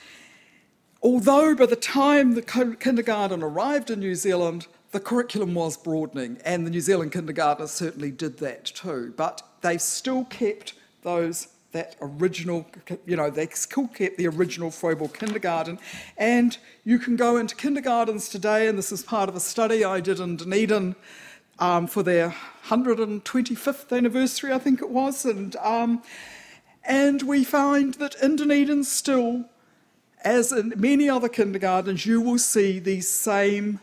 although 1.03 1.53
by 1.53 1.67
the 1.67 1.75
time 1.75 2.33
the 2.33 2.41
kindergarten 2.41 3.43
arrived 3.43 3.91
in 3.91 3.99
New 3.99 4.15
Zealand, 4.15 4.65
the 4.89 4.99
curriculum 4.99 5.53
was 5.53 5.77
broadening, 5.77 6.39
and 6.43 6.65
the 6.65 6.71
New 6.71 6.81
Zealand 6.81 7.11
kindergartners 7.11 7.69
certainly 7.69 8.09
did 8.09 8.39
that 8.39 8.65
too. 8.65 9.13
But 9.15 9.43
they 9.61 9.77
still 9.77 10.25
kept 10.25 10.73
those 11.03 11.47
that 11.71 11.95
original, 12.01 12.65
you 13.05 13.15
know, 13.15 13.29
they 13.29 13.47
still 13.47 13.87
kept 13.87 14.17
the 14.17 14.27
original 14.27 14.69
Froebel 14.69 15.13
kindergarten. 15.13 15.79
And 16.17 16.57
you 16.83 16.99
can 16.99 17.15
go 17.15 17.37
into 17.37 17.55
kindergartens 17.55 18.29
today, 18.29 18.67
and 18.67 18.77
this 18.77 18.91
is 18.91 19.03
part 19.03 19.29
of 19.29 19.35
a 19.35 19.39
study 19.39 19.83
I 19.83 20.01
did 20.01 20.19
in 20.19 20.35
Dunedin 20.35 20.95
um, 21.59 21.87
for 21.87 22.03
their 22.03 22.35
125th 22.67 23.95
anniversary, 23.95 24.51
I 24.51 24.57
think 24.57 24.81
it 24.81 24.89
was. 24.89 25.25
And, 25.25 25.55
um, 25.57 26.03
and 26.83 27.21
we 27.21 27.43
find 27.43 27.93
that 27.95 28.15
in 28.21 28.35
Dunedin 28.35 28.83
still, 28.83 29.45
as 30.23 30.51
in 30.51 30.73
many 30.75 31.09
other 31.09 31.29
kindergartens, 31.29 32.05
you 32.05 32.19
will 32.19 32.39
see 32.39 32.79
these 32.79 33.07
same 33.07 33.79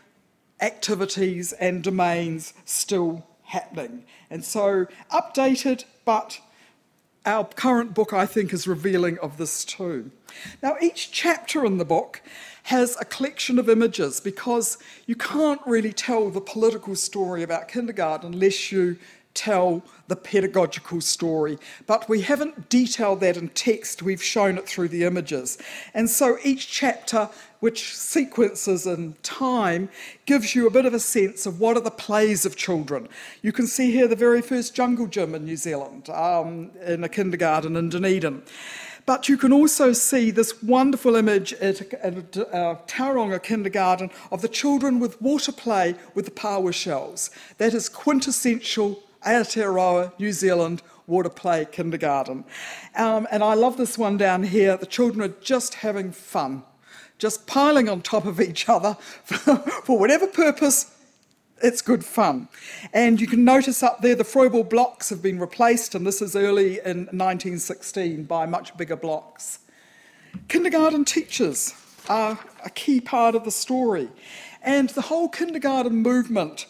activities 0.61 1.53
and 1.53 1.83
domains 1.83 2.53
still 2.65 3.25
happening. 3.43 4.05
And 4.29 4.43
so 4.45 4.87
updated, 5.11 5.85
but 6.05 6.39
our 7.29 7.45
current 7.45 7.93
book, 7.93 8.11
I 8.11 8.25
think, 8.25 8.53
is 8.53 8.67
revealing 8.67 9.19
of 9.19 9.37
this 9.37 9.63
too. 9.63 10.09
Now, 10.63 10.77
each 10.81 11.11
chapter 11.11 11.63
in 11.63 11.77
the 11.77 11.85
book 11.85 12.21
has 12.63 12.97
a 12.99 13.05
collection 13.05 13.59
of 13.59 13.69
images 13.69 14.19
because 14.19 14.77
you 15.05 15.15
can't 15.15 15.61
really 15.65 15.93
tell 15.93 16.29
the 16.29 16.41
political 16.41 16.95
story 16.95 17.43
about 17.43 17.67
kindergarten 17.67 18.33
unless 18.33 18.71
you 18.71 18.97
tell 19.39 19.81
the 20.09 20.17
pedagogical 20.17 20.99
story. 20.99 21.57
But 21.87 22.09
we 22.09 22.21
haven't 22.21 22.67
detailed 22.67 23.21
that 23.21 23.37
in 23.37 23.47
text, 23.49 24.01
we've 24.01 24.21
shown 24.21 24.57
it 24.57 24.67
through 24.67 24.89
the 24.89 25.05
images. 25.05 25.57
And 25.93 26.09
so 26.09 26.37
each 26.43 26.69
chapter, 26.69 27.29
which 27.61 27.95
sequences 27.95 28.85
in 28.85 29.15
time, 29.23 29.87
gives 30.25 30.55
you 30.55 30.67
a 30.67 30.71
bit 30.71 30.85
of 30.85 30.93
a 30.93 30.99
sense 30.99 31.45
of 31.45 31.61
what 31.61 31.77
are 31.77 31.83
the 31.83 31.89
plays 31.91 32.45
of 32.45 32.57
children. 32.57 33.07
You 33.41 33.53
can 33.53 33.65
see 33.65 33.91
here 33.91 34.09
the 34.09 34.15
very 34.27 34.41
first 34.41 34.75
jungle 34.75 35.07
gym 35.07 35.33
in 35.33 35.45
New 35.45 35.57
Zealand, 35.57 36.09
um, 36.09 36.71
in 36.85 37.03
a 37.05 37.09
kindergarten 37.09 37.77
in 37.77 37.87
Dunedin. 37.89 38.43
But 39.05 39.29
you 39.29 39.37
can 39.37 39.53
also 39.53 39.93
see 39.93 40.31
this 40.31 40.61
wonderful 40.61 41.15
image 41.15 41.53
at, 41.53 41.93
at 41.93 42.37
uh, 42.37 42.75
Tauranga 42.87 43.41
Kindergarten 43.41 44.11
of 44.31 44.41
the 44.41 44.47
children 44.49 44.99
with 44.99 45.19
water 45.21 45.51
play 45.51 45.95
with 46.13 46.25
the 46.25 46.31
paua 46.31 46.73
shells. 46.73 47.31
That 47.57 47.73
is 47.73 47.89
quintessential 47.89 49.01
Aotearoa, 49.25 50.17
New 50.19 50.31
Zealand 50.31 50.81
water 51.07 51.29
play 51.29 51.65
kindergarten. 51.69 52.45
Um, 52.95 53.27
and 53.31 53.43
I 53.43 53.55
love 53.55 53.77
this 53.77 53.97
one 53.97 54.17
down 54.17 54.43
here. 54.43 54.77
The 54.77 54.85
children 54.85 55.21
are 55.21 55.33
just 55.41 55.75
having 55.75 56.11
fun, 56.11 56.63
just 57.17 57.47
piling 57.47 57.89
on 57.89 58.01
top 58.01 58.25
of 58.25 58.39
each 58.39 58.69
other 58.69 58.95
for, 59.23 59.57
for 59.83 59.97
whatever 59.97 60.27
purpose. 60.27 60.95
It's 61.61 61.81
good 61.81 62.05
fun. 62.05 62.47
And 62.93 63.19
you 63.19 63.27
can 63.27 63.43
notice 63.43 63.83
up 63.83 64.01
there 64.01 64.15
the 64.15 64.23
Froebel 64.23 64.69
blocks 64.69 65.09
have 65.09 65.21
been 65.21 65.39
replaced, 65.39 65.93
and 65.93 66.07
this 66.07 66.21
is 66.21 66.35
early 66.35 66.75
in 66.79 67.07
1916 67.07 68.23
by 68.23 68.45
much 68.45 68.77
bigger 68.77 68.95
blocks. 68.95 69.59
Kindergarten 70.47 71.03
teachers 71.03 71.73
are 72.07 72.39
a 72.63 72.69
key 72.69 73.01
part 73.01 73.35
of 73.35 73.43
the 73.43 73.51
story. 73.51 74.09
And 74.61 74.89
the 74.89 75.01
whole 75.01 75.27
kindergarten 75.27 75.97
movement 75.97 76.65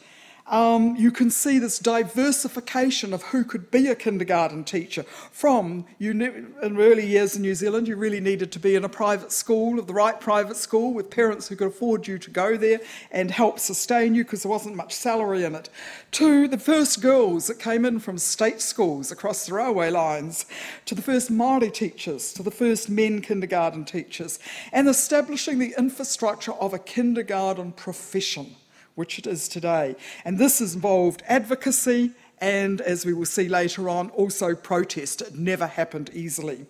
um, 0.50 0.96
you 0.96 1.12
can 1.12 1.29
see 1.29 1.60
this 1.60 1.77
diversification 1.77 3.13
of 3.13 3.22
who 3.24 3.44
could 3.44 3.70
be 3.70 3.88
a 3.88 3.96
kindergarten 3.96 4.63
teacher. 4.63 5.03
From 5.32 5.86
you 6.00 6.12
in 6.12 6.53
early 6.62 7.06
years 7.06 7.36
in 7.36 7.44
New 7.44 7.53
Zealand, 7.53 7.88
you 7.88 7.96
really 7.96 8.20
needed 8.20 8.51
to 8.53 8.60
be 8.60 8.74
in 8.74 8.84
a 8.84 8.89
private 8.89 9.32
school, 9.32 9.77
of 9.77 9.86
the 9.86 9.94
right 9.94 10.20
private 10.20 10.58
school, 10.58 10.94
with 10.94 11.12
parents 11.12 11.48
who 11.48 11.56
could 11.56 11.68
afford 11.68 12.08
you 12.08 12.18
to 12.18 12.32
go 12.32 12.58
there 12.58 12.79
and 13.12 13.29
help 13.29 13.60
sustain 13.60 14.15
you 14.15 14.24
because 14.24 14.41
there 14.41 14.50
wasn't 14.50 14.75
much 14.75 14.94
salary 14.94 15.44
in 15.44 15.53
it. 15.53 15.70
To 16.13 16.48
the 16.48 16.58
first 16.58 17.00
girls 17.01 17.46
that 17.48 17.60
came 17.60 17.86
in 17.86 18.00
from 18.00 18.18
state 18.18 18.60
schools 18.60 19.12
across 19.12 19.46
the 19.46 19.53
railway 19.53 19.91
lines, 19.91 20.48
to 20.86 20.96
the 20.96 21.01
first 21.03 21.32
Māori 21.32 21.72
teachers, 21.72 22.34
to 22.34 22.41
the 22.41 22.51
first 22.51 22.89
men 22.89 23.22
kindergarten 23.22 23.86
teachers, 23.86 24.39
and 24.72 24.89
establishing 24.89 25.60
the 25.60 25.75
infrastructure 25.77 26.53
of 26.53 26.74
a 26.74 26.79
kindergarten 26.79 27.72
profession 27.72 28.56
which 29.00 29.18
it 29.18 29.25
is 29.25 29.48
today. 29.48 29.96
And 30.25 30.38
this 30.38 30.60
has 30.60 30.75
involved 30.75 31.24
advocacy 31.27 32.12
and, 32.41 32.82
as 32.82 33.06
we 33.06 33.13
will 33.13 33.25
see 33.25 33.48
later 33.48 33.89
on, 33.89 34.10
also 34.10 34.53
protest. 34.56 35.22
It 35.22 35.36
never 35.36 35.68
happened 35.68 36.10
easily. 36.13 36.65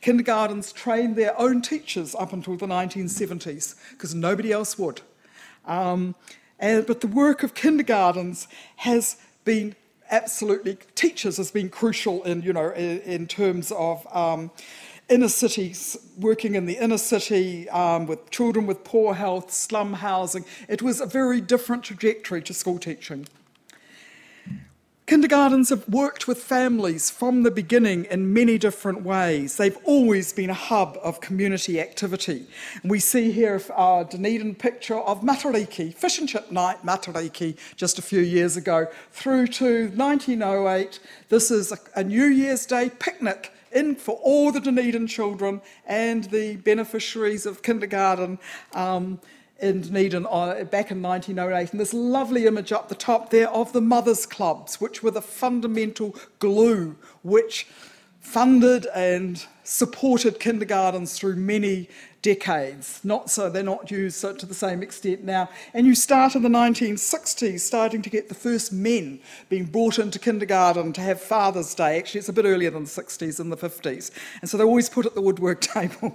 Kindergartens 0.00 0.72
trained 0.72 1.14
their 1.16 1.38
own 1.40 1.62
teachers 1.62 2.14
up 2.14 2.32
until 2.32 2.56
the 2.56 2.66
1970s 2.66 3.76
because 3.90 4.14
nobody 4.14 4.52
else 4.52 4.76
would. 4.78 5.02
Um, 5.66 6.14
and, 6.58 6.84
but 6.84 7.00
the 7.00 7.06
work 7.06 7.42
of 7.44 7.54
kindergartens 7.54 8.48
has 8.76 9.16
been 9.44 9.76
absolutely, 10.10 10.78
teachers 10.94 11.36
has 11.36 11.50
been 11.50 11.68
crucial 11.68 12.24
in, 12.24 12.42
you 12.42 12.52
know, 12.52 12.70
in, 12.70 13.00
in 13.00 13.26
terms 13.26 13.70
of 13.72 14.06
um, 14.14 14.50
inner 15.08 15.28
cities, 15.28 15.96
working 16.18 16.54
in 16.54 16.66
the 16.66 16.76
inner 16.76 16.98
city 16.98 17.68
um, 17.70 18.06
with 18.06 18.30
children 18.30 18.66
with 18.66 18.84
poor 18.84 19.14
health, 19.14 19.50
slum 19.52 19.94
housing. 19.94 20.44
It 20.68 20.82
was 20.82 21.00
a 21.00 21.06
very 21.06 21.40
different 21.40 21.84
trajectory 21.84 22.42
to 22.42 22.54
school 22.54 22.78
teaching. 22.78 23.26
Kindergartens 25.06 25.70
have 25.70 25.88
worked 25.88 26.28
with 26.28 26.42
families 26.42 27.08
from 27.08 27.42
the 27.42 27.50
beginning 27.50 28.04
in 28.10 28.34
many 28.34 28.58
different 28.58 29.00
ways. 29.00 29.56
They've 29.56 29.78
always 29.84 30.34
been 30.34 30.50
a 30.50 30.54
hub 30.54 30.98
of 31.02 31.22
community 31.22 31.80
activity. 31.80 32.46
We 32.84 33.00
see 33.00 33.32
here 33.32 33.58
a 33.74 34.06
Dunedin 34.06 34.56
picture 34.56 34.98
of 34.98 35.22
Matariki, 35.22 35.94
fish 35.94 36.18
and 36.18 36.28
chip 36.28 36.52
night 36.52 36.84
Matariki, 36.84 37.56
just 37.74 37.98
a 37.98 38.02
few 38.02 38.20
years 38.20 38.58
ago, 38.58 38.86
through 39.10 39.46
to 39.46 39.88
1908. 39.94 41.00
This 41.30 41.50
is 41.50 41.72
a 41.96 42.04
New 42.04 42.26
Year's 42.26 42.66
Day 42.66 42.90
picnic 42.90 43.54
in 43.72 43.96
for 43.96 44.16
all 44.22 44.52
the 44.52 44.60
Dunedin 44.60 45.06
children 45.06 45.60
and 45.86 46.24
the 46.24 46.56
beneficiaries 46.56 47.46
of 47.46 47.62
kindergarten 47.62 48.38
um, 48.74 49.20
in 49.60 49.82
Dunedin 49.82 50.26
uh, 50.26 50.64
back 50.64 50.90
in 50.90 51.02
1908. 51.02 51.72
And 51.72 51.80
this 51.80 51.92
lovely 51.92 52.46
image 52.46 52.72
up 52.72 52.88
the 52.88 52.94
top 52.94 53.30
there 53.30 53.50
of 53.50 53.72
the 53.72 53.80
mothers' 53.80 54.26
clubs, 54.26 54.80
which 54.80 55.02
were 55.02 55.10
the 55.10 55.22
fundamental 55.22 56.14
glue 56.38 56.96
which 57.22 57.66
funded 58.28 58.86
and 58.94 59.46
supported 59.64 60.38
kindergartens 60.38 61.18
through 61.18 61.36
many 61.36 61.88
decades. 62.20 63.00
Not 63.02 63.30
so 63.30 63.48
they're 63.48 63.62
not 63.62 63.90
used 63.90 64.20
to 64.20 64.46
the 64.46 64.54
same 64.54 64.82
extent 64.82 65.24
now. 65.24 65.48
And 65.72 65.86
you 65.86 65.94
start 65.94 66.34
in 66.34 66.42
the 66.42 66.48
1960s, 66.48 67.60
starting 67.60 68.02
to 68.02 68.10
get 68.10 68.28
the 68.28 68.34
first 68.34 68.72
men 68.72 69.20
being 69.48 69.64
brought 69.64 69.98
into 69.98 70.18
kindergarten 70.18 70.92
to 70.94 71.00
have 71.00 71.20
Father's 71.20 71.74
Day. 71.74 71.98
Actually, 71.98 72.20
it's 72.20 72.28
a 72.28 72.32
bit 72.32 72.44
earlier 72.44 72.70
than 72.70 72.84
the 72.84 72.90
60s 72.90 73.40
and 73.40 73.50
the 73.50 73.56
50s. 73.56 74.10
And 74.40 74.50
so 74.50 74.56
they're 74.56 74.66
always 74.66 74.90
put 74.90 75.06
at 75.06 75.14
the 75.14 75.22
woodwork 75.22 75.60
table. 75.62 76.14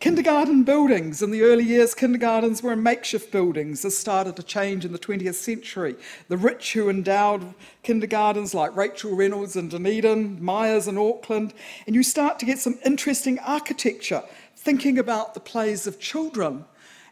Kindergarten 0.00 0.62
buildings. 0.62 1.20
In 1.20 1.30
the 1.30 1.42
early 1.42 1.62
years, 1.62 1.94
kindergartens 1.94 2.62
were 2.62 2.74
makeshift 2.74 3.30
buildings. 3.30 3.82
This 3.82 3.98
started 3.98 4.34
to 4.36 4.42
change 4.42 4.86
in 4.86 4.92
the 4.92 4.98
20th 4.98 5.34
century. 5.34 5.94
The 6.28 6.38
rich 6.38 6.72
who 6.72 6.88
endowed 6.88 7.52
kindergartens, 7.82 8.54
like 8.54 8.74
Rachel 8.74 9.14
Reynolds 9.14 9.56
in 9.56 9.68
Dunedin, 9.68 10.42
Myers 10.42 10.88
in 10.88 10.96
Auckland, 10.96 11.52
and 11.86 11.94
you 11.94 12.02
start 12.02 12.38
to 12.38 12.46
get 12.46 12.58
some 12.58 12.78
interesting 12.82 13.38
architecture, 13.40 14.22
thinking 14.56 14.98
about 14.98 15.34
the 15.34 15.40
plays 15.40 15.86
of 15.86 16.00
children 16.00 16.64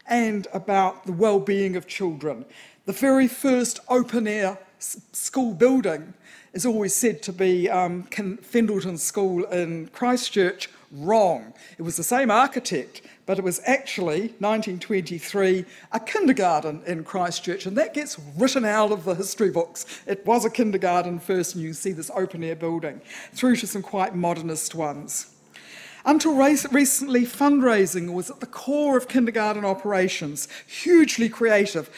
and 0.07 0.47
about 0.54 1.04
the 1.04 1.12
well-being 1.12 1.76
of 1.76 1.87
children. 1.87 2.47
The 2.87 2.95
very 2.95 3.28
first 3.28 3.80
open-air 3.90 4.59
school 4.78 5.52
building 5.52 6.14
is 6.54 6.64
always 6.64 6.95
said 6.95 7.23
to 7.25 7.35
be 7.35 7.68
um, 7.68 8.09
School 8.97 9.45
in 9.45 9.88
Christchurch, 9.88 10.71
Wrong. 10.90 11.52
It 11.76 11.83
was 11.83 11.99
the 11.99 12.02
same 12.02 12.30
architect, 12.30 13.02
but 13.26 13.38
it 13.38 13.45
was 13.45 13.61
actually 13.66 14.21
1923 14.38 15.66
a 15.92 16.00
kindergarten 16.00 16.83
in 16.87 17.04
Christchurch, 17.04 17.66
and 17.66 17.76
that 17.76 17.92
gets 17.92 18.18
written 18.38 18.64
out 18.64 18.90
of 18.90 19.04
the 19.04 19.14
history 19.14 19.50
books. 19.50 19.85
It 20.07 20.25
was 20.25 20.47
a 20.47 20.50
kindergarten 20.50 21.18
first, 21.18 21.54
and 21.54 21.62
you 21.62 21.75
see 21.75 21.92
this 21.92 22.11
open 22.14 22.42
air 22.42 22.57
building, 22.57 23.02
through 23.35 23.57
to 23.57 23.66
some 23.66 23.83
quite 23.83 24.14
modernist 24.14 24.75
ones. 24.75 25.35
Until 26.07 26.35
recently, 26.35 27.26
fundraising 27.26 28.14
was 28.14 28.30
at 28.30 28.40
the 28.40 28.47
core 28.47 28.97
of 28.97 29.09
kindergarten 29.09 29.66
operations, 29.66 30.49
hugely 30.66 31.28
creative. 31.28 31.90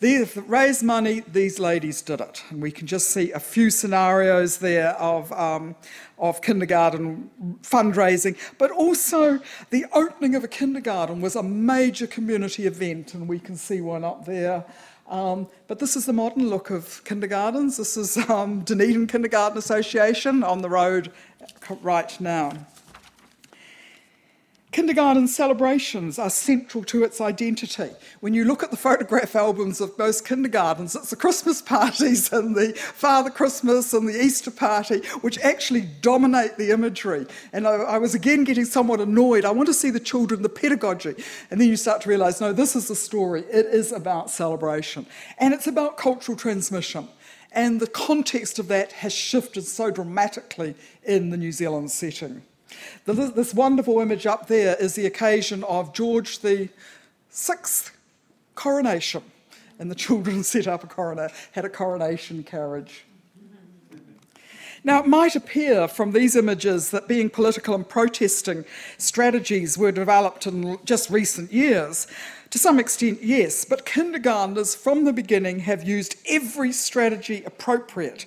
They 0.00 0.22
raised 0.46 0.84
money, 0.84 1.20
these 1.20 1.58
ladies 1.58 2.02
did 2.02 2.20
it. 2.20 2.44
And 2.50 2.62
we 2.62 2.70
can 2.70 2.86
just 2.86 3.10
see 3.10 3.32
a 3.32 3.40
few 3.40 3.68
scenarios 3.68 4.58
there 4.58 4.90
of, 4.90 5.32
um, 5.32 5.74
of 6.18 6.40
kindergarten 6.40 7.30
fundraising, 7.62 8.36
but 8.58 8.70
also 8.70 9.40
the 9.70 9.86
opening 9.92 10.36
of 10.36 10.44
a 10.44 10.48
kindergarten 10.48 11.20
was 11.20 11.34
a 11.34 11.42
major 11.42 12.06
community 12.06 12.66
event, 12.66 13.14
and 13.14 13.28
we 13.28 13.40
can 13.40 13.56
see 13.56 13.80
one 13.80 14.04
up 14.04 14.24
there. 14.24 14.64
Um, 15.08 15.48
but 15.66 15.80
this 15.80 15.96
is 15.96 16.06
the 16.06 16.12
modern 16.12 16.48
look 16.48 16.70
of 16.70 17.02
kindergartens. 17.04 17.78
This 17.78 17.96
is 17.96 18.16
um, 18.28 18.60
Dunedin 18.60 19.08
Kindergarten 19.08 19.58
Association 19.58 20.44
on 20.44 20.62
the 20.62 20.68
road 20.68 21.10
right 21.82 22.20
now. 22.20 22.52
Kindergarten 24.78 25.26
celebrations 25.26 26.20
are 26.20 26.30
central 26.30 26.84
to 26.84 27.02
its 27.02 27.20
identity. 27.20 27.90
When 28.20 28.32
you 28.32 28.44
look 28.44 28.62
at 28.62 28.70
the 28.70 28.76
photograph 28.76 29.34
albums 29.34 29.80
of 29.80 29.98
most 29.98 30.24
kindergartens, 30.24 30.94
it's 30.94 31.10
the 31.10 31.16
Christmas 31.16 31.60
parties 31.60 32.32
and 32.32 32.54
the 32.54 32.74
Father 32.74 33.28
Christmas 33.28 33.92
and 33.92 34.08
the 34.08 34.16
Easter 34.16 34.52
party, 34.52 35.00
which 35.20 35.36
actually 35.40 35.80
dominate 36.00 36.58
the 36.58 36.70
imagery. 36.70 37.26
And 37.52 37.66
I, 37.66 37.72
I 37.72 37.98
was 37.98 38.14
again 38.14 38.44
getting 38.44 38.64
somewhat 38.64 39.00
annoyed. 39.00 39.44
I 39.44 39.50
want 39.50 39.66
to 39.66 39.74
see 39.74 39.90
the 39.90 39.98
children, 39.98 40.42
the 40.42 40.48
pedagogy. 40.48 41.16
And 41.50 41.60
then 41.60 41.66
you 41.66 41.76
start 41.76 42.02
to 42.02 42.08
realize 42.08 42.40
no, 42.40 42.52
this 42.52 42.76
is 42.76 42.86
the 42.86 42.94
story. 42.94 43.40
It 43.50 43.66
is 43.66 43.90
about 43.90 44.30
celebration. 44.30 45.06
And 45.38 45.52
it's 45.52 45.66
about 45.66 45.96
cultural 45.96 46.38
transmission. 46.38 47.08
And 47.50 47.80
the 47.80 47.88
context 47.88 48.60
of 48.60 48.68
that 48.68 48.92
has 48.92 49.12
shifted 49.12 49.66
so 49.66 49.90
dramatically 49.90 50.76
in 51.02 51.30
the 51.30 51.36
New 51.36 51.50
Zealand 51.50 51.90
setting. 51.90 52.42
This 53.04 53.54
wonderful 53.54 54.00
image 54.00 54.26
up 54.26 54.46
there 54.46 54.76
is 54.76 54.94
the 54.94 55.06
occasion 55.06 55.64
of 55.64 55.92
George 55.92 56.40
the 56.40 56.68
Sixth 57.30 57.96
coronation, 58.54 59.22
and 59.78 59.90
the 59.90 59.94
children 59.94 60.42
set 60.42 60.66
up 60.66 60.84
a 60.84 60.86
corona, 60.86 61.30
had 61.52 61.64
a 61.64 61.68
coronation 61.68 62.42
carriage. 62.42 63.04
Now, 64.84 65.00
it 65.00 65.06
might 65.06 65.34
appear 65.34 65.88
from 65.88 66.12
these 66.12 66.36
images 66.36 66.90
that 66.90 67.08
being 67.08 67.30
political 67.30 67.74
and 67.74 67.88
protesting 67.88 68.64
strategies 68.96 69.76
were 69.76 69.92
developed 69.92 70.46
in 70.46 70.78
just 70.84 71.10
recent 71.10 71.52
years. 71.52 72.06
To 72.50 72.58
some 72.58 72.78
extent, 72.78 73.22
yes, 73.22 73.64
but 73.64 73.84
kindergartners 73.84 74.74
from 74.74 75.04
the 75.04 75.12
beginning 75.12 75.60
have 75.60 75.86
used 75.86 76.16
every 76.28 76.72
strategy 76.72 77.42
appropriate 77.44 78.24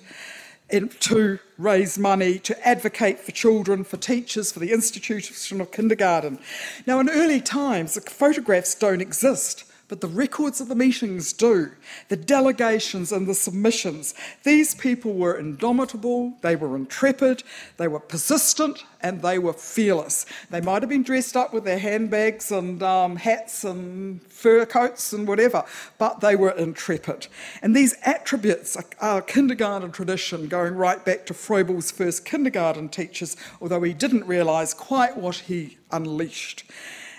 to 0.80 1.38
raise 1.58 1.98
money 1.98 2.38
to 2.40 2.66
advocate 2.66 3.20
for 3.20 3.32
children, 3.32 3.84
for 3.84 3.96
teachers, 3.96 4.50
for 4.52 4.58
the 4.58 4.72
institution 4.72 5.60
of 5.60 5.70
kindergarten. 5.70 6.38
Now, 6.86 6.98
in 7.00 7.08
early 7.08 7.40
times, 7.40 7.94
the 7.94 8.00
photographs 8.00 8.74
don't 8.74 9.00
exist 9.00 9.64
but 9.92 10.00
the 10.00 10.08
records 10.08 10.58
of 10.58 10.68
the 10.68 10.74
meetings 10.74 11.34
do, 11.34 11.70
the 12.08 12.16
delegations 12.16 13.12
and 13.12 13.26
the 13.26 13.34
submissions. 13.34 14.14
These 14.42 14.74
people 14.74 15.12
were 15.12 15.38
indomitable, 15.38 16.32
they 16.40 16.56
were 16.56 16.74
intrepid, 16.76 17.42
they 17.76 17.88
were 17.88 18.00
persistent, 18.00 18.84
and 19.02 19.20
they 19.20 19.38
were 19.38 19.52
fearless. 19.52 20.24
They 20.48 20.62
might 20.62 20.80
have 20.80 20.88
been 20.88 21.02
dressed 21.02 21.36
up 21.36 21.52
with 21.52 21.64
their 21.64 21.78
handbags 21.78 22.50
and 22.50 22.82
um, 22.82 23.16
hats 23.16 23.64
and 23.64 24.22
fur 24.32 24.64
coats 24.64 25.12
and 25.12 25.28
whatever, 25.28 25.62
but 25.98 26.20
they 26.20 26.36
were 26.36 26.52
intrepid. 26.52 27.26
And 27.60 27.76
these 27.76 27.94
attributes 28.02 28.78
are, 28.78 28.86
are 28.98 29.20
kindergarten 29.20 29.92
tradition 29.92 30.48
going 30.48 30.74
right 30.74 31.04
back 31.04 31.26
to 31.26 31.34
Froebel's 31.34 31.90
first 31.90 32.24
kindergarten 32.24 32.88
teachers, 32.88 33.36
although 33.60 33.82
he 33.82 33.92
didn't 33.92 34.24
realise 34.24 34.72
quite 34.72 35.18
what 35.18 35.36
he 35.36 35.76
unleashed. 35.90 36.64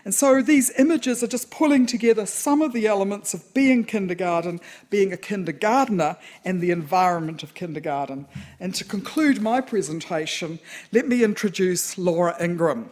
And 0.05 0.13
so 0.13 0.41
these 0.41 0.71
images 0.77 1.23
are 1.23 1.27
just 1.27 1.49
pulling 1.49 1.85
together 1.85 2.25
some 2.25 2.61
of 2.61 2.73
the 2.73 2.87
elements 2.87 3.33
of 3.33 3.53
being 3.53 3.85
kindergarten, 3.85 4.59
being 4.89 5.13
a 5.13 5.17
kindergartner, 5.17 6.17
and 6.43 6.59
the 6.59 6.71
environment 6.71 7.41
of 7.41 7.53
kindergarten. 7.53 8.25
And 8.59 8.75
to 8.75 8.83
conclude 8.83 9.41
my 9.41 9.61
presentation, 9.61 10.59
let 10.91 11.07
me 11.07 11.23
introduce 11.23 11.97
Laura 11.97 12.35
Ingram, 12.41 12.89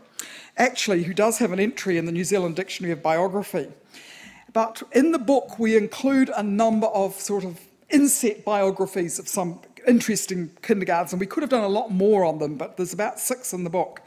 actually, 0.57 1.03
who 1.03 1.13
does 1.13 1.39
have 1.39 1.51
an 1.51 1.59
entry 1.59 1.97
in 1.97 2.05
the 2.05 2.13
New 2.13 2.23
Zealand 2.23 2.55
Dictionary 2.55 2.93
of 2.93 3.03
Biography. 3.03 3.67
But 4.53 4.81
in 4.93 5.11
the 5.11 5.19
book, 5.19 5.59
we 5.59 5.75
include 5.75 6.29
a 6.35 6.43
number 6.43 6.87
of 6.87 7.15
sort 7.15 7.43
of 7.43 7.59
inset 7.89 8.45
biographies 8.45 9.19
of 9.19 9.27
some 9.27 9.59
interesting 9.87 10.49
kindergartens, 10.61 11.11
and 11.11 11.19
we 11.19 11.25
could 11.25 11.43
have 11.43 11.49
done 11.49 11.63
a 11.63 11.69
lot 11.69 11.91
more 11.91 12.23
on 12.23 12.39
them, 12.39 12.55
but 12.55 12.77
there's 12.77 12.93
about 12.93 13.19
six 13.19 13.51
in 13.53 13.63
the 13.63 13.69
book. 13.69 14.01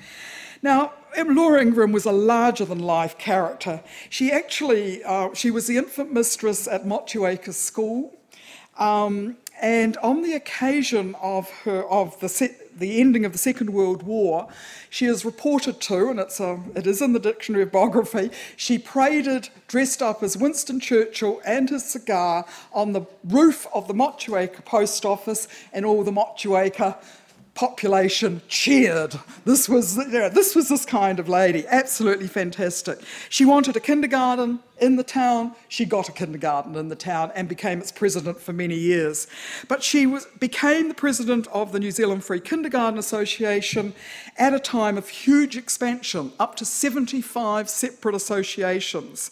Now, 0.65 0.95
Laura 1.15 1.61
Ingram 1.61 1.93
was 1.93 2.07
a 2.07 2.11
larger 2.11 2.65
than 2.65 2.79
life 2.79 3.19
character. 3.19 3.83
She 4.09 4.33
actually, 4.33 5.05
uh, 5.05 5.35
she 5.35 5.51
was 5.51 5.67
the 5.67 5.77
infant 5.77 6.11
mistress 6.11 6.67
at 6.67 6.87
Motueka 6.87 7.53
School. 7.53 8.17
Um, 8.79 9.37
and 9.61 9.99
on 9.99 10.23
the 10.23 10.33
occasion 10.33 11.17
of 11.21 11.51
her 11.65 11.85
of 11.85 12.19
the 12.21 12.51
the 12.75 12.99
ending 12.99 13.27
of 13.27 13.33
the 13.33 13.39
Second 13.39 13.75
World 13.75 14.05
War, 14.05 14.49
she 14.89 15.05
is 15.05 15.23
reported 15.23 15.83
to, 15.83 16.09
and 16.09 16.19
it's 16.19 16.41
a, 16.41 16.59
it 16.75 16.87
is 16.87 17.03
in 17.03 17.13
the 17.13 17.21
Dictionary 17.21 17.65
of 17.65 17.71
Biography, 17.71 18.31
she 18.57 18.79
paraded 18.79 19.51
dressed 19.69 20.01
up 20.01 20.23
as 20.23 20.37
Winston 20.37 20.81
Churchill 20.81 21.43
and 21.47 21.69
his 21.69 21.85
cigar 21.85 22.47
on 22.73 22.93
the 22.93 23.03
roof 23.23 23.67
of 23.75 23.87
the 23.87 23.95
Motueka 23.95 24.65
post 24.65 25.05
office, 25.05 25.47
and 25.75 25.85
all 25.85 26.03
the 26.03 26.11
Motueka 26.11 26.97
population 27.55 28.43
cheered. 28.49 29.15
This 29.45 29.69
was, 29.69 29.97
you 29.97 30.09
know, 30.09 30.29
this 30.29 30.55
was 30.55 30.69
this 30.69 30.85
kind 30.85 31.21
of 31.21 31.29
lady, 31.29 31.65
absolutely 31.69 32.27
fantastic. 32.27 32.99
She 33.29 33.45
wanted 33.45 33.77
a 33.77 33.81
kindergarten 33.81 34.61
in 34.79 34.97
the 34.97 35.05
town. 35.05 35.55
She 35.69 35.85
got 35.85 36.09
a 36.09 36.13
kindergarten 36.13 36.75
in 36.77 36.89
the 36.89 36.97
town 36.97 37.33
and 37.35 37.49
became 37.49 37.81
its 37.81 37.93
president 37.93 38.41
for 38.41 38.53
many 38.53 38.77
years. 38.77 39.27
But 39.69 39.83
she 39.83 40.07
was, 40.07 40.27
became 40.39 40.89
the 40.89 40.95
president 40.95 41.47
of 41.49 41.73
the 41.73 41.81
New 41.81 41.91
Zealand 41.91 42.25
Free 42.25 42.41
Kindergarten 42.41 42.99
Association 42.99 43.95
at 44.37 44.55
a 44.55 44.59
time 44.59 44.99
of 44.99 45.09
huge 45.09 45.57
expansion, 45.57 46.33
up 46.39 46.57
to 46.57 46.65
75 46.65 47.69
separate 47.69 48.15
associations. 48.15 49.31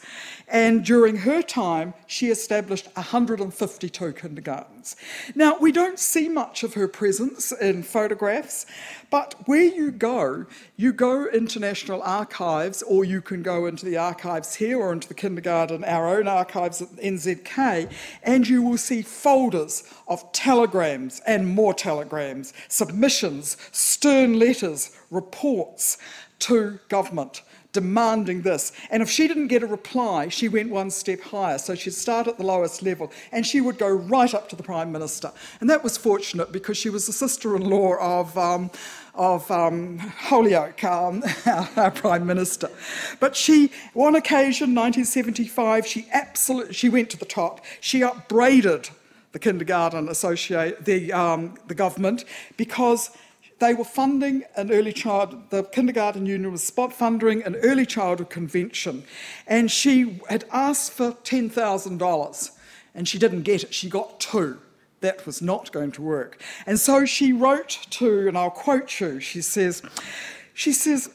And 0.48 0.84
during 0.84 1.16
her 1.18 1.42
time, 1.42 1.94
she 2.06 2.28
established 2.28 2.88
152 2.94 4.12
kindergartens. 4.12 4.96
Now, 5.34 5.56
we 5.58 5.72
don't 5.72 5.98
see 5.98 6.28
much 6.28 6.62
of 6.62 6.74
her 6.74 6.88
presence 6.88 7.52
in 7.52 7.82
photographs, 7.82 8.66
but 9.12 9.34
where 9.44 9.62
you 9.62 9.90
go, 9.90 10.46
you 10.78 10.90
go 10.90 11.26
into 11.26 11.60
National 11.60 12.02
Archives, 12.02 12.82
or 12.82 13.04
you 13.04 13.20
can 13.20 13.42
go 13.42 13.66
into 13.66 13.84
the 13.84 13.98
archives 13.98 14.54
here 14.54 14.78
or 14.78 14.90
into 14.90 15.06
the 15.06 15.12
kindergarten, 15.12 15.84
our 15.84 16.16
own 16.16 16.26
archives 16.26 16.80
at 16.80 16.88
NZK, 16.92 17.92
and 18.22 18.48
you 18.48 18.62
will 18.62 18.78
see 18.78 19.02
folders 19.02 19.84
of 20.08 20.32
telegrams 20.32 21.20
and 21.26 21.46
more 21.46 21.74
telegrams, 21.74 22.54
submissions, 22.68 23.58
stern 23.70 24.38
letters, 24.38 24.96
reports 25.10 25.98
to 26.38 26.78
government 26.88 27.42
demanding 27.72 28.42
this. 28.42 28.72
And 28.90 29.02
if 29.02 29.10
she 29.10 29.26
didn't 29.26 29.48
get 29.48 29.62
a 29.62 29.66
reply, 29.66 30.28
she 30.28 30.48
went 30.48 30.70
one 30.70 30.90
step 30.90 31.20
higher. 31.20 31.58
So 31.58 31.74
she'd 31.74 31.94
start 31.94 32.28
at 32.28 32.36
the 32.38 32.44
lowest 32.44 32.82
level 32.82 33.10
and 33.32 33.46
she 33.46 33.60
would 33.60 33.78
go 33.78 33.88
right 33.88 34.32
up 34.34 34.48
to 34.50 34.56
the 34.56 34.62
Prime 34.62 34.92
Minister. 34.92 35.32
And 35.60 35.68
that 35.70 35.82
was 35.82 35.96
fortunate 35.96 36.52
because 36.52 36.76
she 36.76 36.90
was 36.90 37.06
the 37.06 37.12
sister 37.12 37.56
in 37.56 37.68
law 37.68 37.96
of. 37.98 38.36
Um, 38.36 38.70
of 39.14 39.50
um, 39.50 39.98
Holyoake, 39.98 40.84
um, 40.84 41.22
our, 41.46 41.68
our, 41.84 41.90
Prime 41.90 42.26
Minister. 42.26 42.70
But 43.20 43.36
she, 43.36 43.70
one 43.92 44.14
occasion, 44.14 44.74
1975, 44.74 45.86
she 45.86 46.06
absolutely 46.12 46.74
she 46.74 46.88
went 46.88 47.10
to 47.10 47.18
the 47.18 47.26
top. 47.26 47.64
She 47.80 48.02
upbraided 48.02 48.88
the 49.32 49.38
kindergarten 49.38 50.08
associate 50.08 50.84
the 50.84 51.12
um, 51.12 51.54
the 51.66 51.74
government 51.74 52.24
because 52.56 53.10
they 53.62 53.74
were 53.74 53.84
funding 53.84 54.42
an 54.56 54.72
early 54.72 54.92
child, 54.92 55.50
the 55.50 55.62
kindergarten 55.62 56.26
union 56.26 56.50
was 56.50 56.64
spot 56.64 56.92
funding 56.92 57.44
an 57.44 57.54
early 57.56 57.86
childhood 57.86 58.28
convention, 58.28 59.04
and 59.46 59.70
she 59.70 60.20
had 60.28 60.44
asked 60.50 60.90
for 60.90 61.12
$10,000 61.12 62.50
and 62.94 63.08
she 63.08 63.18
didn't 63.18 63.42
get 63.42 63.62
it, 63.62 63.72
she 63.72 63.88
got 63.88 64.18
two. 64.18 64.58
That 65.02 65.26
was 65.26 65.42
not 65.42 65.70
going 65.72 65.92
to 65.92 66.02
work. 66.02 66.40
And 66.66 66.80
so 66.80 67.04
she 67.04 67.32
wrote 67.32 67.86
to, 67.90 68.26
and 68.28 68.36
I'll 68.36 68.50
quote 68.50 69.00
you, 69.00 69.20
she 69.20 69.42
says, 69.42 69.82
she 70.54 70.72
says, 70.72 71.10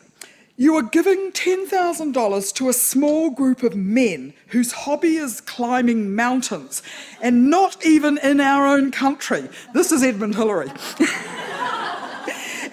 you 0.60 0.76
are 0.76 0.84
giving 0.84 1.32
$10,000 1.32 2.54
to 2.56 2.70
a 2.70 2.74
small 2.74 3.30
group 3.30 3.62
of 3.62 3.76
men 3.76 4.34
whose 4.48 4.72
hobby 4.72 5.16
is 5.16 5.40
climbing 5.40 6.16
mountains, 6.16 6.82
and 7.22 7.50
not 7.50 7.86
even 7.86 8.18
in 8.18 8.42
our 8.42 8.66
own 8.66 8.90
country. 8.90 9.50
This 9.74 9.92
is 9.92 10.04
Edmund 10.04 10.36
Hillary. 10.36 10.72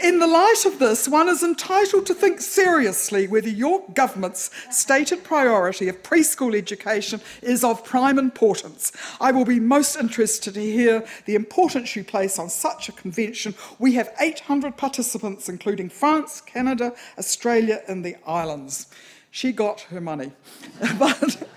In 0.05 0.19
the 0.19 0.27
light 0.27 0.67
of 0.67 0.79
this, 0.79 1.09
one 1.09 1.31
is 1.31 1.43
entitled 1.43 2.05
to 2.05 2.15
think 2.15 2.43
seriously 2.43 3.27
whether 3.27 3.49
your 3.49 3.83
government's 3.95 4.51
stated 4.71 5.25
priority 5.25 5.89
of 5.89 6.03
preschool 6.03 6.55
education 6.55 7.23
is 7.41 7.65
of 7.65 7.87
prime 7.87 8.19
importance. 8.19 8.93
I 9.19 9.33
will 9.33 9.47
be 9.47 9.59
most 9.59 9.97
interested 9.97 10.53
to 10.53 10.61
hear 10.61 11.07
the 11.25 11.35
importance 11.35 11.97
you 11.97 12.05
place 12.05 12.39
on 12.39 12.51
such 12.51 12.91
a 12.91 12.93
convention. 12.93 13.55
We 13.79 13.95
have 13.95 14.13
800 14.21 14.77
participants, 14.77 15.49
including 15.49 15.89
France, 15.89 16.43
Canada, 16.43 16.93
Australia, 17.17 17.81
and 17.89 18.05
the 18.05 18.17
islands. 18.27 18.89
She 19.31 19.53
got 19.53 19.81
her 19.89 20.03
money. 20.03 20.33
but 20.99 21.49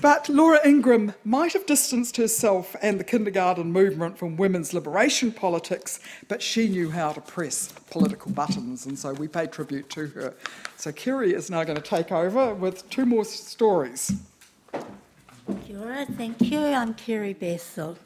but 0.00 0.28
Laura 0.28 0.60
Ingram 0.66 1.14
might 1.24 1.52
have 1.52 1.66
distanced 1.66 2.16
herself 2.16 2.74
and 2.82 2.98
the 2.98 3.04
kindergarten 3.04 3.72
movement 3.72 4.18
from 4.18 4.36
women's 4.36 4.72
liberation 4.72 5.32
politics, 5.32 6.00
but 6.28 6.42
she 6.42 6.68
knew 6.68 6.90
how 6.90 7.12
to 7.12 7.20
press 7.20 7.72
political 7.90 8.32
buttons, 8.32 8.86
and 8.86 8.98
so 8.98 9.12
we 9.12 9.28
pay 9.28 9.46
tribute 9.46 9.88
to 9.90 10.06
her. 10.08 10.34
So 10.76 10.92
Kerry 10.92 11.34
is 11.34 11.50
now 11.50 11.64
going 11.64 11.76
to 11.76 11.82
take 11.82 12.10
over 12.10 12.54
with 12.54 12.88
two 12.90 13.06
more 13.06 13.24
stories. 13.24 14.12
Kia 15.66 16.06
thank 16.16 16.40
you. 16.40 16.58
I'm 16.58 16.94
Kerry 16.94 17.34
Bethell. 17.34 17.96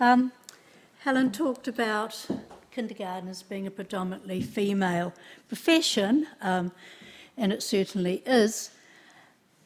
Um, 0.00 0.32
Helen 1.00 1.32
talked 1.32 1.66
about 1.66 2.26
kindergarten 2.70 3.28
as 3.28 3.42
being 3.42 3.66
a 3.66 3.70
predominantly 3.70 4.40
female 4.40 5.12
profession, 5.48 6.26
um, 6.40 6.72
and 7.36 7.52
it 7.52 7.62
certainly 7.62 8.22
is 8.26 8.70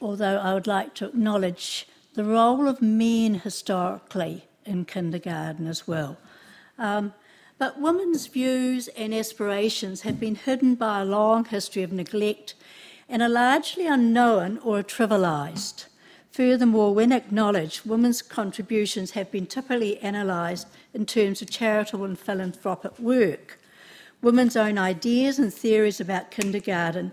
although 0.02 0.38
I 0.38 0.52
would 0.54 0.66
like 0.66 0.94
to 0.96 1.06
acknowledge 1.06 1.86
the 2.14 2.24
role 2.24 2.68
of 2.68 2.82
men 2.82 3.36
historically 3.36 4.44
in 4.66 4.84
kindergarten 4.84 5.66
as 5.66 5.86
well. 5.86 6.18
Um, 6.78 7.14
but 7.58 7.80
women's 7.80 8.26
views 8.26 8.88
and 8.88 9.14
aspirations 9.14 10.02
have 10.02 10.18
been 10.18 10.34
hidden 10.34 10.74
by 10.74 11.00
a 11.00 11.04
long 11.04 11.44
history 11.44 11.82
of 11.82 11.92
neglect 11.92 12.54
and 13.08 13.22
are 13.22 13.28
largely 13.28 13.86
unknown 13.86 14.58
or 14.58 14.82
trivialised. 14.82 15.86
Furthermore, 16.32 16.94
when 16.94 17.12
acknowledged, 17.12 17.86
women's 17.86 18.22
contributions 18.22 19.12
have 19.12 19.30
been 19.30 19.46
typically 19.46 19.98
analysed 20.00 20.66
in 20.94 21.06
terms 21.06 21.42
of 21.42 21.50
charitable 21.50 22.04
and 22.04 22.18
philanthropic 22.18 22.98
work. 22.98 23.58
Women's 24.22 24.56
own 24.56 24.78
ideas 24.78 25.38
and 25.38 25.52
theories 25.52 26.00
about 26.00 26.30
kindergarten 26.30 27.12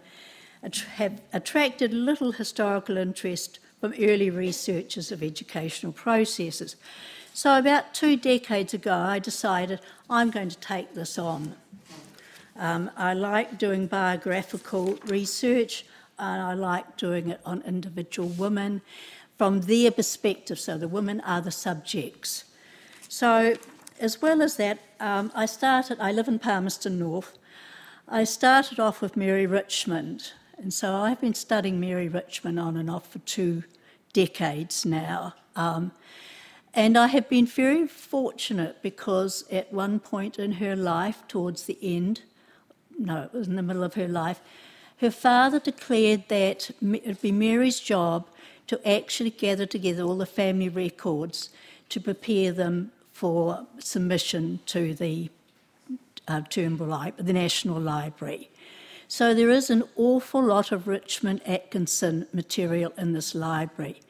have 0.96 1.22
attracted 1.34 1.94
little 1.94 2.32
historical 2.34 2.98
interest 2.98 3.60
from 3.80 3.94
early 4.00 4.30
researchers 4.30 5.12
of 5.12 5.24
educational 5.24 5.94
processes. 5.94 6.76
So, 7.34 7.58
about 7.58 7.94
two 7.94 8.18
decades 8.18 8.74
ago, 8.74 8.94
I 8.94 9.20
decided 9.20 9.80
I'm 10.10 10.32
going 10.32 10.50
to 10.50 10.58
take 10.58 10.94
this 10.94 11.18
on. 11.18 11.56
Um, 12.58 12.92
I 12.98 13.14
like 13.14 13.58
doing 13.58 13.88
biographical 13.88 15.00
research 15.06 15.86
and 16.18 16.42
I 16.42 16.54
like 16.54 16.98
doing 16.98 17.30
it 17.30 17.40
on 17.46 17.62
individual 17.62 18.28
women 18.28 18.82
from 19.38 19.62
their 19.62 19.90
perspective, 19.90 20.60
so 20.60 20.78
the 20.78 20.90
women 20.90 21.22
are 21.22 21.40
the 21.40 21.52
subjects. 21.52 22.44
So, 23.08 23.56
as 24.02 24.22
well 24.22 24.42
as 24.42 24.58
that, 24.58 24.80
um, 25.00 25.32
I 25.34 25.46
started, 25.46 25.98
I 26.02 26.12
live 26.12 26.28
in 26.28 26.40
Palmerston 26.40 27.00
North. 27.00 27.38
I 28.08 28.26
started 28.26 28.80
off 28.82 29.02
with 29.02 29.16
Mary 29.16 29.46
Richmond, 29.46 30.34
and 30.62 30.74
so 30.74 30.96
I've 30.96 31.22
been 31.22 31.34
studying 31.34 31.80
Mary 31.80 32.08
Richmond 32.10 32.60
on 32.60 32.76
and 32.76 32.90
off 32.90 33.12
for 33.12 33.20
two 33.20 33.64
decades 34.14 34.86
now. 34.86 35.34
Um, 35.56 35.92
and 36.74 36.98
I 36.98 37.08
have 37.08 37.30
been 37.30 37.46
very 37.46 37.88
fortunate 37.88 38.82
because 38.82 39.46
at 39.52 39.74
one 39.74 40.00
point 40.00 40.38
in 40.38 40.54
her 40.54 40.76
life, 40.76 41.24
towards 41.28 41.64
the 41.64 41.78
end, 41.82 42.22
no, 42.98 43.24
it 43.24 43.34
was 43.34 43.48
in 43.48 43.56
the 43.56 43.64
middle 43.64 43.84
of 43.84 43.94
her 43.94 44.08
life, 44.08 44.42
her 44.98 45.12
father 45.12 45.60
declared 45.60 46.28
that 46.28 46.70
it 46.70 47.06
would 47.06 47.22
be 47.22 47.32
Mary's 47.32 47.80
job 47.80 48.28
to 48.68 48.88
actually 48.88 49.30
gather 49.30 49.66
together 49.66 50.04
all 50.04 50.18
the 50.18 50.26
family 50.26 50.70
records 50.70 51.50
to 51.88 52.00
prepare 52.00 52.52
them 52.52 52.92
for 53.14 53.66
submission 53.80 54.60
to 54.66 54.94
the 54.94 55.30
uh, 56.28 56.42
Turnbull 56.50 57.12
the 57.18 57.34
National 57.34 57.80
Library. 57.80 58.50
So 59.12 59.34
there 59.34 59.50
is 59.50 59.72
an 59.72 59.86
awful 59.96 60.44
lot 60.44 60.72
of 60.72 60.88
Richmond 60.88 61.42
Atkinson 61.44 62.28
material 62.32 62.94
in 62.96 63.14
this 63.14 63.34
library. 63.34 64.02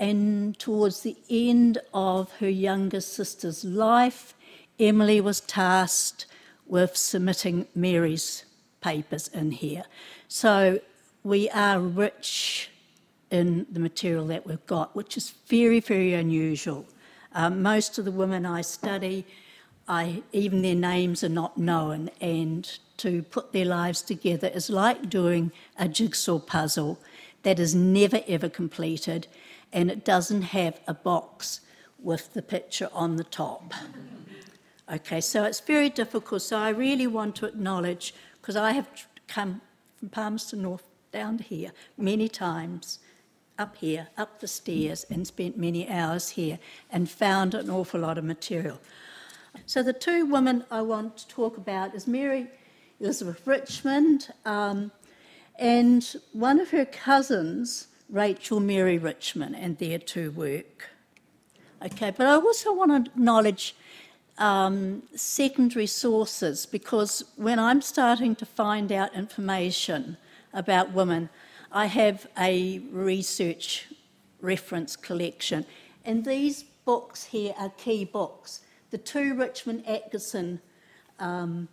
And 0.00 0.58
towards 0.58 1.02
the 1.02 1.16
end 1.30 1.78
of 1.94 2.32
her 2.40 2.48
younger 2.48 3.00
sister's 3.00 3.64
life, 3.64 4.34
Emily 4.80 5.20
was 5.20 5.40
tasked 5.42 6.26
with 6.66 6.96
submitting 6.96 7.68
Mary's 7.72 8.44
papers 8.80 9.28
in 9.28 9.52
here. 9.52 9.84
So 10.26 10.80
we 11.22 11.48
are 11.50 11.78
rich 11.78 12.70
in 13.30 13.64
the 13.70 13.78
material 13.78 14.26
that 14.26 14.44
we've 14.44 14.66
got, 14.66 14.96
which 14.96 15.16
is 15.16 15.34
very, 15.46 15.78
very 15.78 16.14
unusual. 16.14 16.84
Um, 17.32 17.62
most 17.62 17.96
of 17.96 18.04
the 18.04 18.10
women 18.10 18.44
I 18.44 18.62
study, 18.62 19.24
I, 19.88 20.22
even 20.32 20.62
their 20.62 20.74
names 20.74 21.22
are 21.22 21.28
not 21.28 21.56
known, 21.56 22.10
and 22.20 22.78
to 22.96 23.22
put 23.22 23.52
their 23.52 23.64
lives 23.64 24.02
together 24.02 24.48
is 24.48 24.70
like 24.70 25.08
doing 25.08 25.52
a 25.78 25.88
jigsaw 25.88 26.38
puzzle 26.38 26.98
that 27.42 27.60
is 27.60 27.74
never 27.74 28.20
ever 28.26 28.48
completed 28.48 29.28
and 29.72 29.90
it 29.90 30.04
doesn't 30.04 30.42
have 30.42 30.80
a 30.86 30.94
box 30.94 31.60
with 32.02 32.32
the 32.34 32.42
picture 32.42 32.88
on 32.92 33.16
the 33.16 33.24
top. 33.24 33.74
Okay, 34.90 35.20
so 35.20 35.44
it's 35.44 35.60
very 35.60 35.90
difficult. 35.90 36.42
So 36.42 36.56
I 36.56 36.70
really 36.70 37.06
want 37.06 37.36
to 37.36 37.46
acknowledge, 37.46 38.14
because 38.40 38.56
I 38.56 38.72
have 38.72 38.88
come 39.28 39.60
from 39.98 40.08
Palmerston 40.08 40.62
North 40.62 40.84
down 41.12 41.38
here 41.38 41.72
many 41.98 42.28
times, 42.28 43.00
up 43.58 43.76
here, 43.76 44.08
up 44.16 44.40
the 44.40 44.48
stairs, 44.48 45.04
and 45.10 45.26
spent 45.26 45.58
many 45.58 45.88
hours 45.88 46.30
here 46.30 46.58
and 46.90 47.10
found 47.10 47.54
an 47.54 47.70
awful 47.70 48.00
lot 48.00 48.18
of 48.18 48.24
material. 48.24 48.80
So 49.64 49.82
the 49.82 49.92
two 49.92 50.26
women 50.26 50.64
I 50.70 50.82
want 50.82 51.16
to 51.18 51.28
talk 51.28 51.56
about 51.56 51.94
is 51.94 52.06
Mary 52.06 52.48
Elizabeth 53.00 53.46
Richmond, 53.46 54.28
um, 54.44 54.90
and 55.58 56.16
one 56.32 56.60
of 56.60 56.70
her 56.70 56.84
cousins, 56.84 57.88
Rachel 58.10 58.60
Mary 58.60 58.98
Richmond, 58.98 59.56
and 59.56 59.78
their 59.78 59.98
two 59.98 60.30
work. 60.30 60.90
Okay, 61.82 62.12
but 62.16 62.26
I 62.26 62.34
also 62.34 62.72
want 62.72 62.90
to 63.06 63.10
acknowledge 63.10 63.74
um, 64.38 65.02
secondary 65.14 65.86
sources 65.86 66.66
because 66.66 67.24
when 67.36 67.58
I'm 67.58 67.82
starting 67.82 68.34
to 68.36 68.46
find 68.46 68.92
out 68.92 69.14
information 69.14 70.16
about 70.52 70.92
women, 70.92 71.28
I 71.72 71.86
have 71.86 72.26
a 72.38 72.78
research 72.90 73.88
reference 74.40 74.96
collection, 74.96 75.66
and 76.04 76.24
these 76.24 76.62
books 76.62 77.24
here 77.24 77.54
are 77.58 77.70
key 77.70 78.04
books. 78.04 78.60
The 78.90 78.98
two 78.98 79.34
Richmond 79.34 79.84
Atkinson 79.86 80.60
um, 81.18 81.68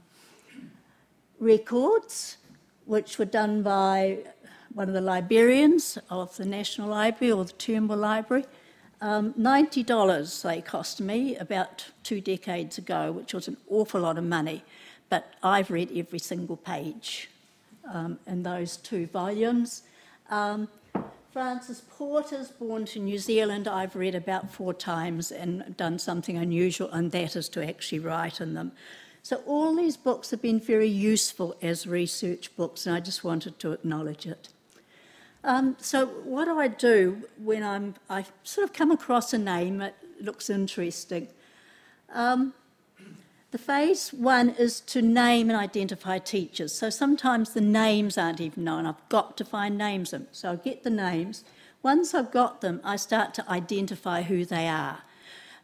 records, 1.39 2.37
which 2.85 3.19
were 3.19 3.25
done 3.25 3.61
by 3.61 4.19
one 4.73 4.87
of 4.87 4.93
the 4.93 5.01
librarians 5.01 5.99
of 6.09 6.35
the 6.37 6.45
National 6.45 6.89
Library 6.89 7.31
or 7.31 7.45
the 7.45 7.53
Turnbull 7.53 7.97
Library. 7.97 8.45
Um, 9.01 9.33
$90 9.33 10.41
they 10.41 10.61
cost 10.61 11.01
me 11.01 11.35
about 11.35 11.85
two 12.03 12.21
decades 12.21 12.77
ago, 12.77 13.11
which 13.11 13.33
was 13.33 13.47
an 13.47 13.57
awful 13.69 14.01
lot 14.01 14.17
of 14.17 14.23
money, 14.23 14.63
but 15.09 15.33
I've 15.43 15.69
read 15.69 15.91
every 15.95 16.19
single 16.19 16.57
page 16.57 17.29
um, 17.93 18.17
in 18.25 18.43
those 18.43 18.77
two 18.77 19.07
volumes. 19.07 19.83
Um, 20.29 20.67
Frances 21.33 21.81
Porter's 21.89 22.51
Born 22.51 22.85
to 22.85 22.99
New 22.99 23.17
Zealand, 23.17 23.67
I've 23.67 23.95
read 23.95 24.13
about 24.13 24.51
four 24.51 24.71
times 24.71 25.31
and 25.31 25.75
done 25.75 25.97
something 25.97 26.37
unusual, 26.37 26.91
and 26.91 27.11
that 27.11 27.35
is 27.35 27.49
to 27.49 27.67
actually 27.67 27.97
write 27.97 28.39
in 28.39 28.53
them. 28.53 28.71
So 29.23 29.37
all 29.47 29.75
these 29.75 29.97
books 29.97 30.29
have 30.29 30.43
been 30.43 30.59
very 30.59 30.87
useful 30.87 31.55
as 31.59 31.87
research 31.87 32.55
books, 32.55 32.85
and 32.85 32.95
I 32.95 32.99
just 32.99 33.23
wanted 33.23 33.57
to 33.57 33.71
acknowledge 33.71 34.27
it. 34.27 34.49
Um, 35.43 35.75
so 35.79 36.05
what 36.05 36.45
do 36.45 36.59
I 36.59 36.67
do 36.67 37.23
when 37.39 37.63
I'm 37.63 37.95
I 38.11 38.25
sort 38.43 38.65
of 38.65 38.73
come 38.73 38.91
across 38.91 39.33
a 39.33 39.39
name 39.39 39.79
that 39.79 39.95
looks 40.21 40.51
interesting? 40.51 41.29
Um, 42.13 42.53
the 43.53 43.59
phase 43.59 44.11
one 44.11 44.49
is 44.49 44.79
to 44.79 44.99
name 44.99 45.47
and 45.47 45.57
identify 45.59 46.17
teachers. 46.17 46.73
So 46.73 46.89
sometimes 46.89 47.53
the 47.53 47.61
names 47.61 48.17
aren't 48.17 48.41
even 48.41 48.63
known. 48.63 48.87
I've 48.87 49.07
got 49.09 49.37
to 49.37 49.45
find 49.45 49.77
names 49.77 50.09
them. 50.09 50.27
So 50.31 50.53
I 50.53 50.55
get 50.55 50.81
the 50.81 50.89
names. 50.89 51.43
Once 51.83 52.15
I've 52.15 52.31
got 52.31 52.61
them, 52.61 52.81
I 52.83 52.95
start 52.95 53.35
to 53.35 53.47
identify 53.47 54.23
who 54.23 54.43
they 54.43 54.67
are 54.67 55.03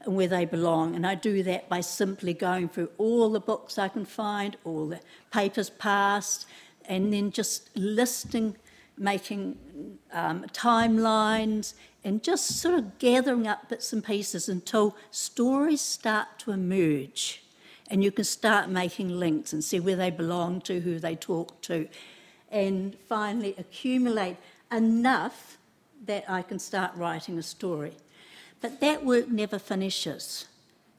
and 0.02 0.16
where 0.16 0.28
they 0.28 0.46
belong. 0.46 0.96
And 0.96 1.08
I 1.08 1.16
do 1.16 1.42
that 1.42 1.68
by 1.68 1.82
simply 1.82 2.32
going 2.36 2.70
through 2.70 2.92
all 3.00 3.32
the 3.32 3.40
books 3.40 3.80
I 3.80 3.88
can 3.88 4.06
find, 4.06 4.56
all 4.64 4.86
the 4.86 5.00
papers 5.32 5.72
passed, 5.72 6.46
and 6.86 7.12
then 7.12 7.32
just 7.32 7.76
listing, 7.76 8.56
making 9.00 9.58
um, 10.14 10.46
timelines, 10.54 11.74
and 12.04 12.22
just 12.22 12.60
sort 12.60 12.76
of 12.76 13.00
gathering 13.00 13.48
up 13.48 13.68
bits 13.68 13.92
and 13.92 14.04
pieces 14.04 14.48
until 14.48 14.96
stories 15.10 15.82
start 15.82 16.28
to 16.38 16.52
emerge. 16.52 17.42
And 17.90 18.04
you 18.04 18.12
can 18.12 18.24
start 18.24 18.70
making 18.70 19.10
links 19.10 19.52
and 19.52 19.64
see 19.64 19.80
where 19.80 19.96
they 19.96 20.12
belong 20.12 20.62
to, 20.62 20.80
who 20.80 21.00
they 21.00 21.16
talk 21.16 21.60
to, 21.62 21.88
and 22.52 22.96
finally 23.08 23.56
accumulate 23.58 24.38
enough 24.72 25.58
that 26.06 26.30
I 26.30 26.42
can 26.42 26.60
start 26.60 26.92
writing 26.96 27.38
a 27.38 27.44
story. 27.44 27.94
But 28.62 28.80
that 28.82 29.06
work 29.06 29.30
never 29.30 29.58
finishes. 29.58 30.46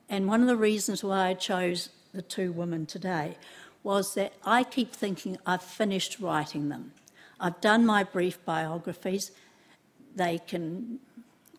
And 0.09 0.27
one 0.27 0.41
of 0.41 0.49
the 0.49 0.57
reasons 0.57 1.05
why 1.05 1.29
I 1.29 1.35
chose 1.35 1.91
the 2.13 2.23
two 2.23 2.53
women 2.53 2.87
today 2.87 3.37
was 3.83 4.15
that 4.15 4.33
I 4.45 4.65
keep 4.65 4.93
thinking 4.93 5.39
I've 5.47 5.63
finished 5.63 6.19
writing 6.21 6.69
them. 6.69 6.93
I've 7.39 7.61
done 7.61 7.87
my 7.87 8.05
brief 8.05 8.45
biographies, 8.45 9.31
they 10.15 10.39
can, 10.39 10.99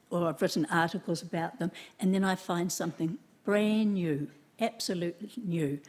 or 0.10 0.28
I've 0.28 0.42
written 0.42 0.68
articles 0.70 1.22
about 1.22 1.58
them, 1.58 1.72
and 2.00 2.14
then 2.14 2.24
I 2.24 2.36
find 2.36 2.72
something 2.72 3.18
brand 3.44 3.96
new, 3.96 4.28
absolutely 4.62 5.32
new, 5.44 5.80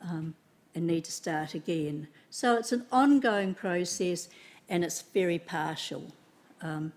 um, 0.00 0.34
and 0.74 0.86
need 0.86 1.04
to 1.04 1.12
start 1.12 1.54
again. 1.54 2.08
So 2.30 2.56
it's 2.56 2.72
an 2.72 2.86
ongoing 2.90 3.54
process 3.54 4.28
and 4.68 4.84
it's 4.84 5.02
very 5.02 5.38
partial. 5.38 6.04
Um, 6.60 6.92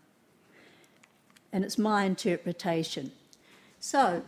and 1.53 1.63
it's 1.63 1.77
my 1.77 2.05
interpretation. 2.05 3.11
So, 3.79 4.23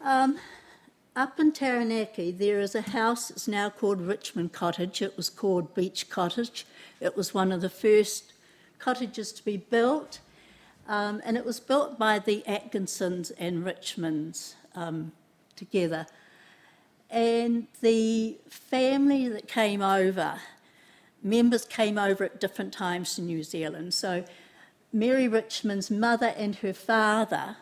um, 0.00 0.38
up 1.14 1.38
in 1.38 1.52
Taranaki, 1.52 2.30
there 2.30 2.60
is 2.60 2.74
a 2.74 2.82
house 2.82 3.28
that's 3.28 3.48
now 3.48 3.70
called 3.70 4.00
Richmond 4.00 4.52
Cottage. 4.52 5.02
It 5.02 5.16
was 5.16 5.28
called 5.28 5.74
Beach 5.74 6.08
Cottage. 6.08 6.66
It 7.00 7.16
was 7.16 7.34
one 7.34 7.52
of 7.52 7.60
the 7.60 7.68
first 7.68 8.32
cottages 8.78 9.32
to 9.32 9.44
be 9.44 9.56
built, 9.56 10.20
um, 10.88 11.20
and 11.24 11.36
it 11.36 11.44
was 11.44 11.60
built 11.60 11.98
by 11.98 12.18
the 12.18 12.46
Atkinsons 12.46 13.30
and 13.32 13.64
Richmonds 13.64 14.54
um, 14.74 15.12
together. 15.56 16.06
And 17.10 17.66
the 17.80 18.38
family 18.48 19.28
that 19.28 19.46
came 19.46 19.82
over, 19.82 20.40
members 21.22 21.64
came 21.64 21.98
over 21.98 22.24
at 22.24 22.40
different 22.40 22.72
times 22.72 23.14
to 23.16 23.22
New 23.22 23.42
Zealand. 23.42 23.92
So 23.94 24.24
Mary 24.92 25.28
Richmond's 25.28 25.90
mother 25.90 26.34
and 26.36 26.56
her 26.56 26.72
father 26.72 27.56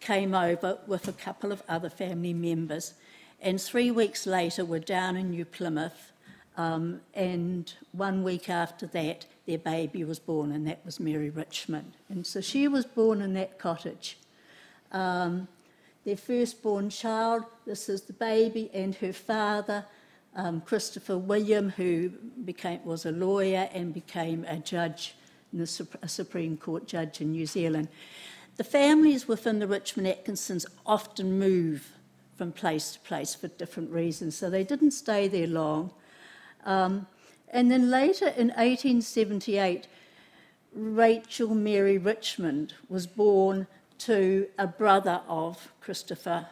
came 0.00 0.34
over 0.34 0.78
with 0.86 1.08
a 1.08 1.12
couple 1.12 1.52
of 1.52 1.62
other 1.68 1.88
family 1.88 2.34
members. 2.34 2.94
And 3.40 3.60
three 3.60 3.90
weeks 3.90 4.26
later, 4.26 4.64
were 4.64 4.78
down 4.78 5.16
in 5.16 5.30
New 5.30 5.44
Plymouth. 5.44 6.12
Um, 6.56 7.00
and 7.14 7.72
one 7.92 8.22
week 8.22 8.48
after 8.48 8.86
that, 8.88 9.26
their 9.46 9.58
baby 9.58 10.04
was 10.04 10.18
born, 10.18 10.52
and 10.52 10.66
that 10.66 10.84
was 10.84 11.00
Mary 11.00 11.30
Richmond. 11.30 11.92
And 12.08 12.26
so 12.26 12.40
she 12.40 12.68
was 12.68 12.86
born 12.86 13.20
in 13.20 13.34
that 13.34 13.58
cottage. 13.58 14.18
Um, 14.92 15.48
their 16.04 16.16
firstborn 16.16 16.90
child, 16.90 17.44
this 17.66 17.88
is 17.88 18.02
the 18.02 18.12
baby, 18.12 18.70
and 18.74 18.94
her 18.96 19.12
father, 19.12 19.86
um, 20.36 20.60
Christopher 20.60 21.16
William, 21.16 21.70
who 21.70 22.10
became, 22.44 22.84
was 22.84 23.06
a 23.06 23.12
lawyer 23.12 23.68
and 23.72 23.94
became 23.94 24.44
a 24.44 24.58
judge, 24.58 25.14
the, 25.52 25.86
a 26.02 26.08
Supreme 26.08 26.56
Court 26.56 26.86
judge 26.86 27.20
in 27.20 27.32
New 27.32 27.46
Zealand. 27.46 27.88
The 28.56 28.64
families 28.64 29.26
within 29.26 29.58
the 29.58 29.66
Richmond 29.66 30.08
Atkinsons 30.08 30.66
often 30.84 31.38
move 31.38 31.90
from 32.36 32.52
place 32.52 32.92
to 32.92 33.00
place 33.00 33.34
for 33.34 33.48
different 33.48 33.90
reasons, 33.90 34.36
so 34.36 34.50
they 34.50 34.64
didn't 34.64 34.90
stay 34.90 35.28
there 35.28 35.46
long. 35.46 35.90
Um, 36.64 37.06
and 37.48 37.70
then 37.70 37.90
later 37.90 38.26
in 38.26 38.48
1878, 38.48 39.86
Rachel 40.74 41.54
Mary 41.54 41.98
Richmond 41.98 42.74
was 42.88 43.06
born 43.06 43.68
to 44.04 44.46
a 44.58 44.66
brother 44.66 45.22
of 45.28 45.72
Christopher 45.80 46.46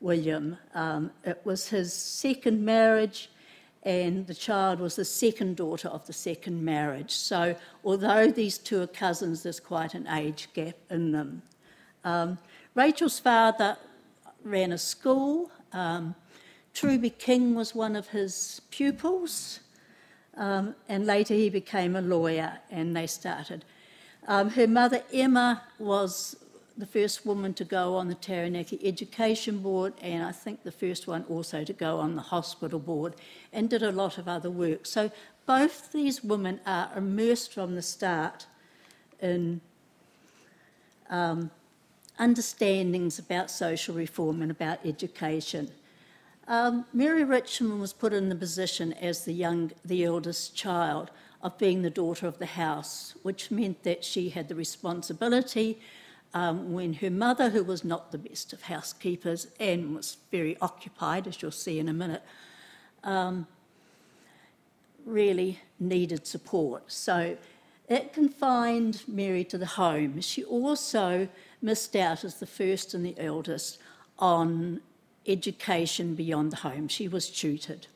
William. 0.00 0.56
Um, 0.74 1.12
it 1.24 1.40
was 1.44 1.68
his 1.68 1.92
second 1.92 2.64
marriage, 2.64 3.30
and 3.84 4.26
the 4.26 4.34
child 4.34 4.80
was 4.80 4.96
the 4.96 5.04
second 5.04 5.56
daughter 5.56 5.86
of 5.86 6.04
the 6.08 6.12
second 6.12 6.64
marriage. 6.64 7.12
So, 7.12 7.54
although 7.84 8.32
these 8.32 8.58
two 8.58 8.82
are 8.82 8.88
cousins, 8.88 9.44
there's 9.44 9.60
quite 9.60 9.94
an 9.94 10.08
age 10.08 10.48
gap 10.54 10.74
in 10.90 11.12
them. 11.12 11.42
Um, 12.02 12.38
Rachel's 12.74 13.20
father 13.20 13.76
ran 14.42 14.72
a 14.72 14.78
school. 14.78 15.52
Um, 15.72 16.16
Truby 16.74 17.10
King 17.10 17.54
was 17.54 17.76
one 17.76 17.94
of 17.94 18.08
his 18.08 18.60
pupils, 18.72 19.60
um, 20.36 20.74
and 20.88 21.06
later 21.06 21.34
he 21.34 21.48
became 21.48 21.94
a 21.94 22.02
lawyer, 22.02 22.58
and 22.72 22.96
they 22.96 23.06
started. 23.06 23.64
Um, 24.26 24.50
her 24.50 24.66
mother, 24.66 25.02
Emma, 25.12 25.62
was 25.78 26.36
the 26.78 26.86
first 26.86 27.26
woman 27.26 27.52
to 27.54 27.64
go 27.64 27.96
on 27.96 28.06
the 28.06 28.14
Taranaki 28.14 28.78
Education 28.86 29.58
Board, 29.58 29.92
and 30.00 30.22
I 30.22 30.30
think 30.30 30.62
the 30.62 30.70
first 30.70 31.08
one 31.08 31.24
also 31.28 31.64
to 31.64 31.72
go 31.72 31.98
on 31.98 32.14
the 32.14 32.22
hospital 32.22 32.78
board, 32.78 33.16
and 33.52 33.68
did 33.68 33.82
a 33.82 33.90
lot 33.90 34.16
of 34.16 34.28
other 34.28 34.50
work. 34.50 34.86
So 34.86 35.10
both 35.44 35.92
these 35.92 36.22
women 36.22 36.60
are 36.64 36.90
immersed 36.96 37.52
from 37.52 37.74
the 37.74 37.82
start 37.82 38.46
in 39.20 39.60
um, 41.10 41.50
understandings 42.18 43.18
about 43.18 43.50
social 43.50 43.94
reform 43.94 44.40
and 44.40 44.50
about 44.50 44.78
education. 44.86 45.70
Um, 46.46 46.86
Mary 46.92 47.24
Richmond 47.24 47.80
was 47.80 47.92
put 47.92 48.12
in 48.12 48.28
the 48.28 48.36
position 48.36 48.92
as 48.92 49.24
the 49.24 49.34
young, 49.34 49.72
the 49.84 50.04
eldest 50.04 50.54
child 50.54 51.10
of 51.42 51.58
being 51.58 51.82
the 51.82 51.90
daughter 51.90 52.26
of 52.26 52.38
the 52.38 52.46
house, 52.46 53.14
which 53.22 53.50
meant 53.50 53.82
that 53.82 54.04
she 54.04 54.30
had 54.30 54.48
the 54.48 54.54
responsibility 54.54 55.78
um, 56.34 56.72
when 56.72 56.94
her 56.94 57.10
mother, 57.10 57.50
who 57.50 57.64
was 57.64 57.84
not 57.84 58.12
the 58.12 58.18
best 58.18 58.52
of 58.52 58.62
housekeepers 58.62 59.48
and 59.58 59.94
was 59.94 60.18
very 60.30 60.56
occupied, 60.60 61.26
as 61.26 61.40
you'll 61.40 61.50
see 61.50 61.78
in 61.78 61.88
a 61.88 61.92
minute, 61.92 62.22
um, 63.04 63.46
really 65.04 65.60
needed 65.80 66.26
support. 66.26 66.92
So 66.92 67.36
it 67.88 68.12
confined 68.12 69.02
Mary 69.08 69.44
to 69.44 69.58
the 69.58 69.66
home. 69.66 70.20
She 70.20 70.44
also 70.44 71.28
missed 71.62 71.96
out 71.96 72.24
as 72.24 72.36
the 72.36 72.46
first 72.46 72.92
and 72.92 73.04
the 73.04 73.14
eldest 73.18 73.78
on 74.18 74.80
education 75.26 76.14
beyond 76.14 76.52
the 76.52 76.56
home. 76.56 76.88
She 76.88 77.08
was 77.08 77.30
tutored. 77.30 77.86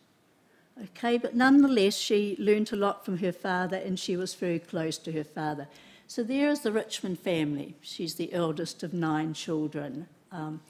Okay, 0.82 1.18
but 1.18 1.36
nonetheless, 1.36 1.94
she 1.94 2.36
learnt 2.38 2.72
a 2.72 2.76
lot 2.76 3.04
from 3.04 3.18
her 3.18 3.32
father 3.32 3.76
and 3.76 3.98
she 3.98 4.16
was 4.16 4.34
very 4.34 4.58
close 4.58 4.96
to 4.98 5.12
her 5.12 5.24
father. 5.24 5.68
So 6.14 6.22
there 6.22 6.50
is 6.50 6.60
the 6.60 6.72
Richmond 6.72 7.20
family. 7.20 7.74
She's 7.80 8.16
the 8.16 8.34
eldest 8.34 8.82
of 8.82 8.92
nine 8.92 9.32
children. 9.32 10.08
Um, 10.30 10.60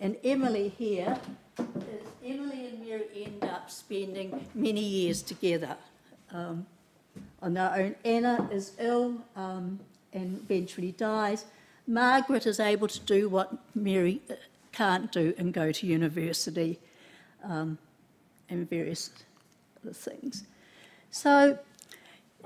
and 0.00 0.16
Emily 0.24 0.70
here, 0.76 1.16
Emily 2.26 2.66
and 2.66 2.84
Mary 2.84 3.04
end 3.14 3.44
up 3.44 3.70
spending 3.70 4.48
many 4.52 4.80
years 4.80 5.22
together 5.22 5.76
um, 6.32 6.66
on 7.40 7.54
their 7.54 7.72
own. 7.72 7.94
Anna 8.04 8.48
is 8.50 8.72
ill 8.80 9.14
um, 9.36 9.78
and 10.12 10.44
eventually 10.50 10.90
dies. 10.90 11.44
Margaret 11.86 12.44
is 12.44 12.58
able 12.58 12.88
to 12.88 13.00
do 13.02 13.28
what 13.28 13.52
Mary 13.76 14.20
uh, 14.28 14.34
can't 14.72 15.12
do 15.12 15.32
and 15.38 15.54
go 15.54 15.70
to 15.70 15.86
university 15.86 16.80
um, 17.44 17.78
and 18.48 18.68
various 18.68 19.10
other 19.84 19.94
things. 19.94 20.42
So 21.12 21.60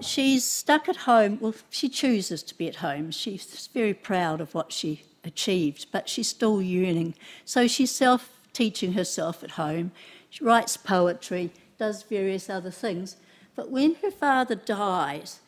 she's 0.01 0.45
stuck 0.45 0.89
at 0.89 0.97
home. 0.97 1.39
Well, 1.41 1.55
she 1.71 1.89
chooses 1.89 2.43
to 2.45 2.55
be 2.57 2.69
at 2.69 2.77
home. 2.77 3.11
She's 3.11 3.69
very 3.73 3.95
proud 3.95 4.41
of 4.41 4.55
what 4.55 4.73
she 4.73 5.03
achieved, 5.25 5.87
but 5.93 6.09
she's 6.09 6.29
still 6.29 6.61
yearning. 6.61 7.15
So 7.45 7.67
she's 7.67 7.91
self 7.91 8.31
teaching 8.53 8.93
herself 8.93 9.43
at 9.43 9.53
home. 9.53 9.93
She 10.31 10.45
writes 10.45 10.77
poetry, 10.77 11.51
does 11.79 12.03
various 12.03 12.49
other 12.51 12.71
things. 12.71 13.17
But 13.57 13.71
when 13.71 13.97
her 13.97 14.11
father 14.11 14.55
dies, 14.55 15.41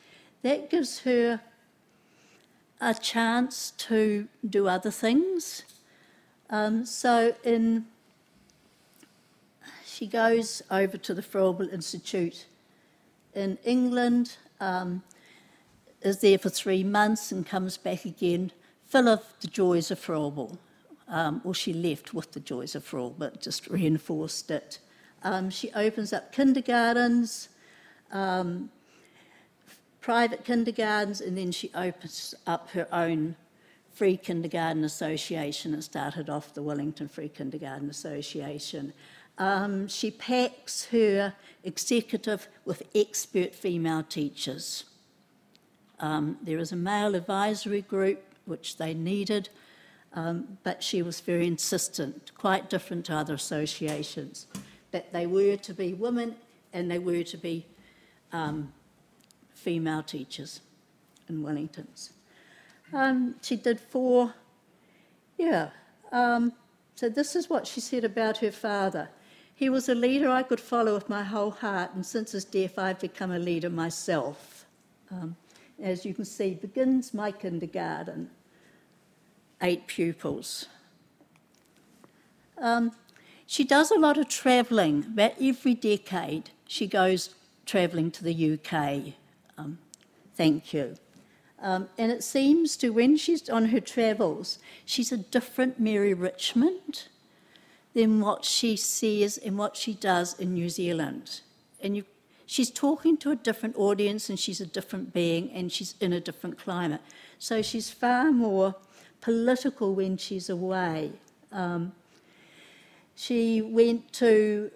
that 0.42 0.70
gives 0.70 1.00
her 1.00 1.40
a 2.80 2.94
chance 2.94 3.72
to 3.78 4.28
do 4.48 4.68
other 4.68 4.90
things. 4.90 5.64
Um, 6.50 6.84
so 6.86 7.34
in 7.42 7.86
she 9.84 10.06
goes 10.06 10.62
over 10.70 10.98
to 10.98 11.14
the 11.14 11.22
Froebel 11.22 11.72
Institute 11.72 12.44
in 13.36 13.58
England, 13.64 14.36
um, 14.60 15.02
is 16.02 16.20
there 16.20 16.38
for 16.38 16.48
three 16.48 16.82
months 16.82 17.30
and 17.30 17.46
comes 17.46 17.76
back 17.76 18.04
again, 18.04 18.52
full 18.84 19.08
of 19.08 19.22
the 19.40 19.48
joys 19.48 19.90
of 19.90 20.00
Froebel. 20.00 20.58
Um, 21.08 21.40
or 21.44 21.54
she 21.54 21.72
left 21.72 22.14
with 22.14 22.32
the 22.32 22.40
joys 22.40 22.74
of 22.74 22.84
Froebel, 22.84 23.14
but 23.18 23.40
just 23.40 23.68
reinforced 23.68 24.50
it. 24.50 24.80
Um, 25.22 25.50
she 25.50 25.70
opens 25.72 26.12
up 26.12 26.32
kindergartens, 26.32 27.48
um, 28.10 28.70
private 30.00 30.44
kindergartens, 30.44 31.20
and 31.20 31.38
then 31.38 31.52
she 31.52 31.70
opens 31.74 32.34
up 32.46 32.70
her 32.70 32.88
own 32.92 33.36
Free 33.92 34.16
Kindergarten 34.16 34.84
Association 34.84 35.72
and 35.72 35.82
started 35.82 36.28
off 36.28 36.52
the 36.52 36.62
Wellington 36.62 37.08
Free 37.08 37.30
Kindergarten 37.30 37.88
Association. 37.88 38.92
Um, 39.38 39.88
she 39.88 40.10
packs 40.10 40.86
her 40.86 41.34
executive 41.66 42.48
with 42.64 42.82
expert 42.94 43.54
female 43.54 44.02
teachers. 44.02 44.84
Um, 46.00 46.38
there 46.42 46.58
is 46.58 46.72
a 46.72 46.76
male 46.76 47.14
advisory 47.14 47.82
group, 47.82 48.22
which 48.46 48.76
they 48.76 48.94
needed. 48.94 49.50
um, 50.16 50.58
but 50.64 50.82
she 50.82 51.02
was 51.02 51.20
very 51.20 51.46
insistent, 51.46 52.32
quite 52.36 52.70
different 52.70 53.04
to 53.04 53.14
other 53.14 53.34
associations, 53.34 54.46
that 54.90 55.12
they 55.12 55.26
were 55.26 55.56
to 55.56 55.74
be 55.74 55.92
women 55.92 56.34
and 56.72 56.90
they 56.90 56.98
were 56.98 57.22
to 57.22 57.36
be 57.36 57.66
um, 58.32 58.72
female 59.54 60.02
teachers 60.02 60.62
in 61.28 61.42
Wellingtons. 61.42 62.10
Um, 62.92 63.36
she 63.42 63.56
did 63.56 63.78
four, 63.78 64.32
yeah. 65.36 65.68
Um, 66.12 66.52
so 66.94 67.10
this 67.10 67.36
is 67.36 67.50
what 67.50 67.66
she 67.66 67.80
said 67.80 68.04
about 68.04 68.38
her 68.38 68.52
father. 68.52 69.10
He 69.56 69.70
was 69.70 69.88
a 69.88 69.94
leader 69.94 70.28
I 70.28 70.42
could 70.42 70.60
follow 70.60 70.92
with 70.92 71.08
my 71.08 71.22
whole 71.22 71.50
heart, 71.50 71.94
and 71.94 72.04
since 72.04 72.32
his 72.32 72.44
death, 72.44 72.78
I've 72.78 73.00
become 73.00 73.30
a 73.30 73.38
leader 73.38 73.70
myself. 73.70 74.66
Um, 75.10 75.34
as 75.82 76.04
you 76.04 76.12
can 76.12 76.26
see, 76.26 76.52
begins 76.52 77.14
my 77.14 77.32
kindergarten, 77.32 78.28
eight 79.62 79.86
pupils. 79.86 80.66
Um, 82.58 82.92
she 83.46 83.64
does 83.64 83.90
a 83.90 83.98
lot 83.98 84.18
of 84.18 84.28
travelling. 84.28 85.06
About 85.06 85.32
every 85.40 85.72
decade, 85.72 86.50
she 86.66 86.86
goes 86.86 87.34
travelling 87.64 88.10
to 88.10 88.24
the 88.24 88.58
UK. 88.58 89.14
Um, 89.56 89.78
thank 90.34 90.74
you. 90.74 90.96
Um, 91.62 91.88
and 91.96 92.12
it 92.12 92.22
seems 92.22 92.76
to, 92.76 92.90
when 92.90 93.16
she's 93.16 93.48
on 93.48 93.66
her 93.66 93.80
travels, 93.80 94.58
she's 94.84 95.12
a 95.12 95.16
different 95.16 95.80
Mary 95.80 96.12
Richmond 96.12 97.04
than 97.96 98.20
what 98.20 98.44
she 98.44 98.76
sees 98.76 99.38
and 99.38 99.56
what 99.56 99.74
she 99.74 99.94
does 99.94 100.38
in 100.38 100.52
New 100.52 100.68
Zealand. 100.68 101.40
And 101.80 101.96
you, 101.96 102.04
she's 102.44 102.70
talking 102.70 103.16
to 103.16 103.30
a 103.30 103.36
different 103.36 103.74
audience 103.78 104.28
and 104.28 104.38
she's 104.38 104.60
a 104.60 104.66
different 104.66 105.14
being 105.14 105.50
and 105.52 105.72
she's 105.72 105.94
in 105.98 106.12
a 106.12 106.20
different 106.20 106.58
climate. 106.58 107.00
So 107.38 107.62
she's 107.62 107.88
far 107.88 108.32
more 108.32 108.74
political 109.22 109.94
when 109.94 110.18
she's 110.18 110.50
away. 110.50 111.12
Um, 111.50 111.92
she 113.14 113.62
went 113.62 114.12
to, 114.12 114.70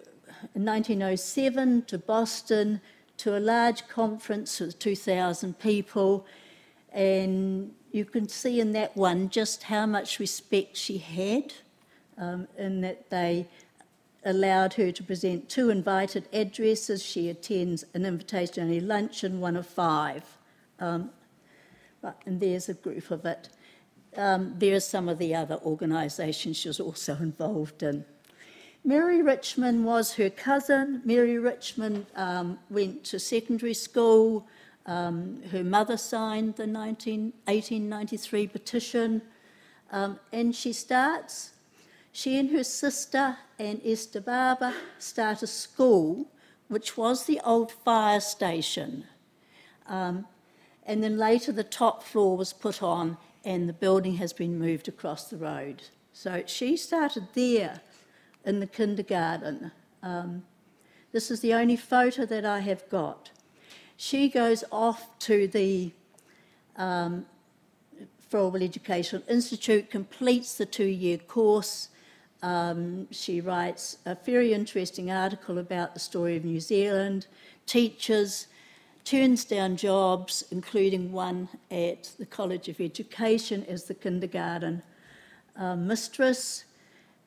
in 0.55 0.65
1907, 0.65 1.83
to 1.83 1.99
Boston 1.99 2.81
to 3.17 3.37
a 3.37 3.39
large 3.39 3.87
conference 3.87 4.59
with 4.59 4.79
2,000 4.79 5.59
people 5.59 6.25
and 6.91 7.71
you 7.91 8.03
can 8.03 8.27
see 8.27 8.59
in 8.59 8.71
that 8.71 8.97
one 8.97 9.29
just 9.29 9.61
how 9.61 9.85
much 9.85 10.17
respect 10.17 10.75
she 10.75 10.97
had, 10.97 11.53
um, 12.17 12.47
in 12.57 12.81
that 12.81 13.09
they 13.09 13.47
allowed 14.23 14.73
her 14.73 14.91
to 14.91 15.03
present 15.03 15.49
two 15.49 15.69
invited 15.69 16.27
addresses. 16.31 17.03
She 17.03 17.29
attends 17.29 17.85
an 17.93 18.05
invitation 18.05 18.63
only 18.63 18.79
luncheon, 18.79 19.39
one 19.39 19.55
of 19.55 19.65
five. 19.65 20.23
Um, 20.79 21.11
and 22.25 22.39
there's 22.39 22.69
a 22.69 22.73
group 22.73 23.11
of 23.11 23.25
it. 23.25 23.49
Um, 24.17 24.55
there 24.57 24.75
are 24.75 24.81
some 24.81 25.07
of 25.07 25.19
the 25.19 25.33
other 25.35 25.55
organisations 25.63 26.57
she 26.57 26.67
was 26.67 26.79
also 26.79 27.15
involved 27.15 27.81
in. 27.81 28.05
Mary 28.83 29.21
Richmond 29.21 29.85
was 29.85 30.15
her 30.15 30.29
cousin. 30.29 31.01
Mary 31.05 31.37
Richmond 31.37 32.07
um, 32.15 32.57
went 32.69 33.03
to 33.05 33.19
secondary 33.19 33.75
school. 33.75 34.47
Um, 34.87 35.43
her 35.51 35.63
mother 35.63 35.97
signed 35.97 36.55
the 36.55 36.65
19, 36.65 37.33
1893 37.45 38.47
petition, 38.47 39.21
um, 39.91 40.19
and 40.33 40.55
she 40.55 40.73
starts, 40.73 41.51
she 42.11 42.37
and 42.37 42.51
her 42.51 42.63
sister 42.63 43.37
and 43.57 43.81
Esther 43.85 44.21
Barber 44.21 44.73
start 44.99 45.43
a 45.43 45.47
school, 45.47 46.27
which 46.67 46.97
was 46.97 47.25
the 47.25 47.39
old 47.43 47.71
fire 47.71 48.19
station. 48.19 49.05
Um, 49.87 50.25
and 50.85 51.03
then 51.03 51.17
later 51.17 51.51
the 51.51 51.63
top 51.63 52.03
floor 52.03 52.37
was 52.37 52.53
put 52.53 52.81
on, 52.81 53.17
and 53.43 53.67
the 53.67 53.73
building 53.73 54.15
has 54.15 54.33
been 54.33 54.59
moved 54.59 54.87
across 54.87 55.29
the 55.29 55.37
road. 55.37 55.83
So 56.13 56.43
she 56.45 56.77
started 56.77 57.27
there 57.33 57.81
in 58.45 58.59
the 58.59 58.67
kindergarten. 58.67 59.71
Um, 60.03 60.43
this 61.11 61.31
is 61.31 61.41
the 61.41 61.53
only 61.53 61.75
photo 61.75 62.25
that 62.25 62.45
I 62.45 62.59
have 62.59 62.87
got. 62.89 63.31
She 63.97 64.29
goes 64.29 64.63
off 64.71 65.17
to 65.19 65.47
the 65.47 65.91
um, 66.75 67.25
Froebel 68.31 68.63
Educational 68.63 69.21
Institute, 69.27 69.89
completes 69.89 70.57
the 70.57 70.65
two 70.65 70.85
year 70.85 71.17
course. 71.17 71.89
Um, 72.43 73.07
she 73.11 73.39
writes 73.39 73.97
a 74.05 74.15
very 74.15 74.53
interesting 74.53 75.11
article 75.11 75.59
about 75.59 75.93
the 75.93 75.99
story 75.99 76.35
of 76.35 76.43
New 76.43 76.59
Zealand, 76.59 77.27
teaches, 77.65 78.47
turns 79.03 79.45
down 79.45 79.77
jobs, 79.77 80.43
including 80.51 81.11
one 81.11 81.49
at 81.69 82.11
the 82.17 82.25
College 82.25 82.67
of 82.67 82.79
Education 82.79 83.65
as 83.67 83.85
the 83.85 83.93
kindergarten 83.93 84.81
uh, 85.55 85.75
mistress, 85.75 86.65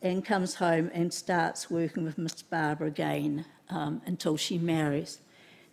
and 0.02 0.24
comes 0.24 0.56
home 0.56 0.90
and 0.92 1.12
starts 1.12 1.70
working 1.70 2.04
with 2.04 2.18
Miss 2.18 2.42
Barber 2.42 2.86
again 2.86 3.44
um, 3.70 4.02
until 4.06 4.36
she 4.36 4.58
marries. 4.58 5.18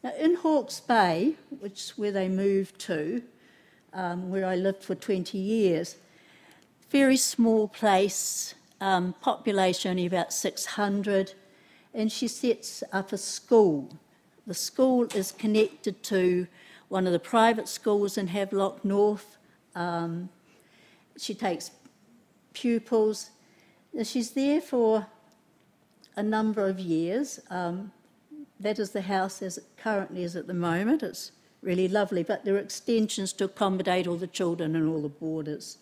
Now, 0.03 0.13
in 0.17 0.35
Hawke's 0.35 0.79
Bay, 0.79 1.35
which 1.59 1.73
is 1.73 1.97
where 1.97 2.11
they 2.11 2.29
moved 2.29 2.79
to, 2.81 3.21
um, 3.93 4.29
where 4.29 4.45
I 4.45 4.55
lived 4.55 4.83
for 4.83 4.95
20 4.95 5.37
years, 5.37 5.97
very 6.89 7.17
small 7.17 7.67
place, 7.67 8.55
um, 8.81 9.13
population 9.21 9.91
only 9.91 10.05
about 10.05 10.33
600, 10.33 11.33
and 11.93 12.11
she 12.11 12.27
sets 12.27 12.83
up 12.91 13.13
a 13.13 13.17
school. 13.17 13.95
The 14.47 14.53
school 14.53 15.07
is 15.15 15.31
connected 15.31 16.03
to 16.03 16.47
one 16.89 17.05
of 17.05 17.13
the 17.13 17.19
private 17.19 17.69
schools 17.69 18.17
in 18.17 18.27
Havelock 18.27 18.83
North. 18.83 19.37
Um, 19.75 20.29
she 21.17 21.33
takes 21.33 21.71
pupils. 22.53 23.29
She's 24.03 24.31
there 24.31 24.59
for 24.59 25.05
a 26.15 26.23
number 26.23 26.67
of 26.67 26.79
years. 26.79 27.39
Um, 27.49 27.91
that 28.59 28.79
is 28.79 28.91
the 28.91 29.01
house 29.01 29.41
as 29.41 29.57
it 29.57 29.65
currently 29.77 30.23
is 30.23 30.35
at 30.35 30.47
the 30.47 30.53
moment. 30.53 31.03
It's 31.03 31.31
really 31.61 31.87
lovely, 31.87 32.23
but 32.23 32.43
there 32.43 32.55
are 32.55 32.59
extensions 32.59 33.31
to 33.33 33.45
accommodate 33.45 34.07
all 34.07 34.17
the 34.17 34.27
children 34.27 34.75
and 34.75 34.89
all 34.89 35.01
the 35.01 35.09
boarders. 35.09 35.77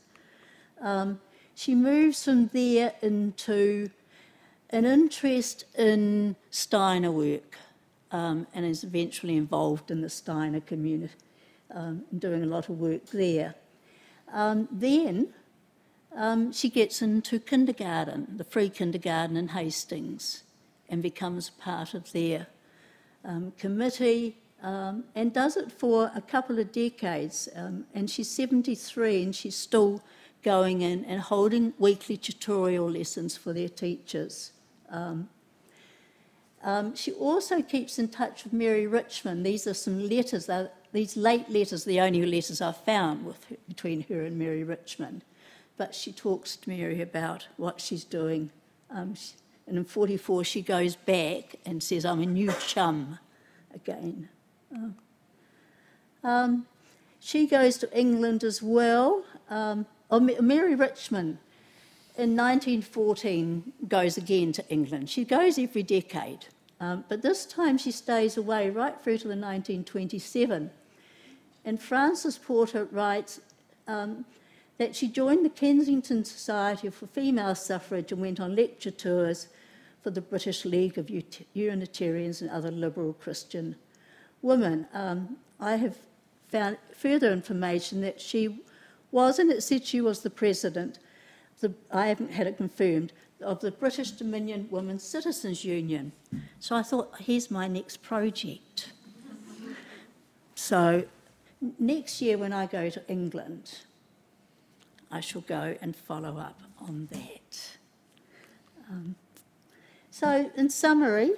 Um, 0.81 1.19
she 1.59 1.75
moves 1.75 2.23
from 2.23 2.47
there 2.53 2.93
into 3.01 3.89
an 4.69 4.85
interest 4.85 5.65
in 5.77 6.37
Steiner 6.49 7.11
work 7.11 7.57
um, 8.11 8.47
and 8.53 8.65
is 8.65 8.85
eventually 8.85 9.35
involved 9.35 9.91
in 9.91 9.99
the 9.99 10.09
Steiner 10.09 10.61
community, 10.61 11.13
um, 11.75 12.03
doing 12.17 12.43
a 12.43 12.45
lot 12.45 12.69
of 12.69 12.79
work 12.79 13.05
there. 13.07 13.55
Um, 14.31 14.69
then 14.71 15.33
um, 16.15 16.53
she 16.53 16.69
gets 16.69 17.01
into 17.01 17.39
kindergarten, 17.39 18.37
the 18.37 18.45
free 18.45 18.69
kindergarten 18.69 19.35
in 19.35 19.49
Hastings, 19.49 20.43
and 20.87 21.03
becomes 21.03 21.49
part 21.49 21.93
of 21.93 22.09
their 22.13 22.47
um, 23.25 23.51
committee 23.57 24.37
um, 24.63 25.03
and 25.13 25.33
does 25.33 25.57
it 25.57 25.73
for 25.73 26.09
a 26.15 26.21
couple 26.21 26.57
of 26.57 26.71
decades. 26.71 27.49
And 27.53 28.09
she's 28.09 28.29
73 28.29 29.23
and 29.23 29.35
she's 29.35 29.57
still 29.57 30.01
going 30.43 30.82
in 30.82 31.06
and 31.06 31.21
holding 31.21 31.73
weekly 31.78 32.17
tutorial 32.17 32.89
lessons 32.89 33.36
for 33.36 33.54
their 33.54 33.69
teachers. 33.69 34.52
Um, 34.89 35.30
um, 36.62 36.95
she 36.95 37.12
also 37.13 37.62
keeps 37.62 37.99
in 37.99 38.10
touch 38.10 38.43
with 38.43 38.54
Mary 38.54 38.86
Richmond. 38.86 39.45
These 39.45 39.67
are 39.67 39.73
some 39.73 40.08
letters, 40.10 40.49
these 40.91 41.15
late 41.15 41.49
letters, 41.49 41.86
the 41.86 42.02
only 42.02 42.25
letters 42.25 42.62
I've 42.62 42.78
found 42.78 43.34
between 43.67 44.02
her 44.10 44.21
and 44.23 44.38
Mary 44.38 44.63
Richmond. 44.63 45.23
But 45.78 45.95
she 45.95 46.12
talks 46.12 46.58
to 46.58 46.69
Mary 46.69 47.02
about 47.02 47.47
what 47.56 47.80
she's 47.80 48.04
doing. 48.04 48.52
Um, 48.89 49.15
she, 49.15 49.34
and 49.67 49.78
in 49.78 49.86
44, 49.86 50.43
she 50.43 50.62
goes 50.62 50.95
back 50.95 51.56
and 51.65 51.82
says, 51.82 52.04
I'm 52.04 52.21
a 52.21 52.25
new 52.25 52.52
chum 52.67 53.19
again. 53.73 54.28
Uh, 54.75 56.28
um, 56.28 56.65
she 57.19 57.45
goes 57.45 57.78
to 57.78 57.97
England 57.97 58.43
as 58.43 58.63
well. 58.63 59.23
Oh, 60.11 60.19
Mary 60.19 60.73
Richmond 60.73 61.37
in 62.17 62.35
1914 62.35 63.73
goes 63.87 64.17
again 64.17 64.51
to 64.53 64.67
England. 64.67 65.09
She 65.09 65.23
goes 65.23 65.59
every 65.59 65.83
decade, 65.83 66.47
um, 66.79 67.05
but 67.07 67.21
this 67.21 67.45
time 67.45 67.77
she 67.77 67.91
stays 67.91 68.35
away 68.35 68.69
right 68.69 68.99
through 69.03 69.19
to 69.19 69.27
the 69.27 69.35
1927. 69.35 70.71
And 71.63 71.81
Frances 71.81 72.37
Porter 72.39 72.85
writes 72.85 73.39
um, 73.87 74.25
that 74.79 74.95
she 74.95 75.07
joined 75.07 75.45
the 75.45 75.49
Kensington 75.49 76.25
Society 76.25 76.89
for 76.89 77.05
Female 77.05 77.53
Suffrage 77.53 78.11
and 78.11 78.21
went 78.21 78.39
on 78.39 78.55
lecture 78.55 78.91
tours 78.91 79.49
for 80.01 80.09
the 80.09 80.21
British 80.21 80.65
League 80.65 80.97
of 80.97 81.11
Unitarians 81.53 82.41
and 82.41 82.49
other 82.49 82.71
liberal 82.71 83.13
Christian 83.13 83.75
women. 84.41 84.87
Um, 84.93 85.37
I 85.59 85.75
have 85.75 85.97
found 86.47 86.77
further 86.95 87.31
information 87.31 88.01
that 88.01 88.19
she 88.19 88.59
was, 89.11 89.39
and 89.39 89.51
it 89.51 89.63
said 89.63 89.85
she 89.85 90.01
was 90.01 90.21
the 90.21 90.29
president, 90.29 90.99
the, 91.59 91.73
I 91.91 92.07
haven't 92.07 92.31
had 92.31 92.47
it 92.47 92.57
confirmed, 92.57 93.13
of 93.41 93.61
the 93.61 93.71
British 93.71 94.12
Dominion 94.12 94.67
Women's 94.69 95.03
Citizens 95.03 95.63
Union. 95.63 96.12
So 96.60 96.75
I 96.75 96.83
thought, 96.83 97.13
here's 97.19 97.49
my 97.49 97.67
next 97.67 98.01
project. 98.01 98.91
so 100.55 101.05
next 101.79 102.21
year 102.21 102.37
when 102.37 102.53
I 102.53 102.65
go 102.65 102.89
to 102.89 103.07
England, 103.07 103.79
I 105.12 105.21
shall 105.21 105.41
go 105.41 105.75
and 105.81 105.95
follow 105.95 106.37
up 106.37 106.62
on 106.79 107.07
that. 107.12 107.77
Um, 108.89 109.15
so, 110.12 110.51
in 110.55 110.69
summary, 110.69 111.31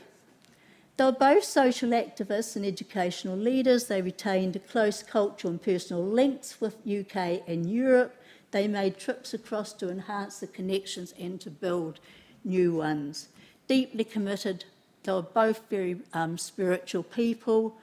they 1.02 1.06
were 1.06 1.12
both 1.14 1.44
social 1.44 1.90
activists 1.90 2.56
and 2.56 2.64
educational 2.64 3.36
leaders. 3.36 3.86
They 3.86 4.04
retained 4.04 4.62
close 4.70 5.02
cultural 5.02 5.50
and 5.50 5.60
personal 5.60 6.06
links 6.06 6.62
with 6.62 6.76
UK 6.88 7.42
and 7.48 7.68
Europe. 7.68 8.16
They 8.52 8.68
made 8.68 9.00
trips 9.00 9.34
across 9.34 9.74
to 9.74 9.90
enhance 9.90 10.42
the 10.42 10.46
connections 10.46 11.16
and 11.20 11.42
to 11.42 11.50
build 11.50 12.00
new 12.44 12.76
ones. 12.76 13.30
Deeply 13.68 14.04
committed, 14.04 14.66
they 15.02 15.12
were 15.12 15.24
both 15.24 15.64
very 15.72 15.98
um, 16.14 16.38
spiritual 16.38 17.02
people 17.02 17.78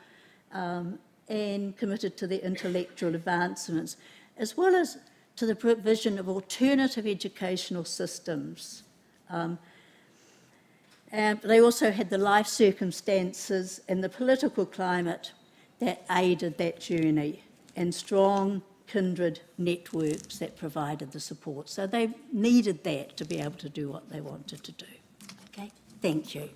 um, 0.52 1.00
and 1.28 1.76
committed 1.76 2.16
to 2.18 2.28
their 2.28 2.38
intellectual 2.38 3.16
advancements, 3.16 3.96
as 4.36 4.56
well 4.56 4.76
as 4.76 4.96
to 5.34 5.44
the 5.44 5.56
provision 5.56 6.20
of 6.20 6.28
alternative 6.28 7.04
educational 7.04 7.84
systems. 7.84 8.84
Um, 9.28 9.58
Um, 11.12 11.18
and 11.18 11.40
they 11.42 11.60
also 11.60 11.90
had 11.90 12.10
the 12.10 12.18
life 12.18 12.46
circumstances 12.46 13.80
and 13.88 14.02
the 14.02 14.08
political 14.08 14.66
climate 14.66 15.32
that 15.80 16.04
aided 16.10 16.58
that 16.58 16.80
journey 16.80 17.42
and 17.76 17.94
strong 17.94 18.62
kindred 18.86 19.40
networks 19.58 20.38
that 20.38 20.56
provided 20.56 21.12
the 21.12 21.20
support. 21.20 21.68
So 21.68 21.86
they 21.86 22.10
needed 22.32 22.84
that 22.84 23.16
to 23.18 23.24
be 23.24 23.38
able 23.38 23.58
to 23.58 23.68
do 23.68 23.90
what 23.90 24.08
they 24.08 24.20
wanted 24.20 24.64
to 24.64 24.72
do. 24.72 24.86
Okay, 25.50 25.70
thank 26.00 26.34
you. 26.34 26.50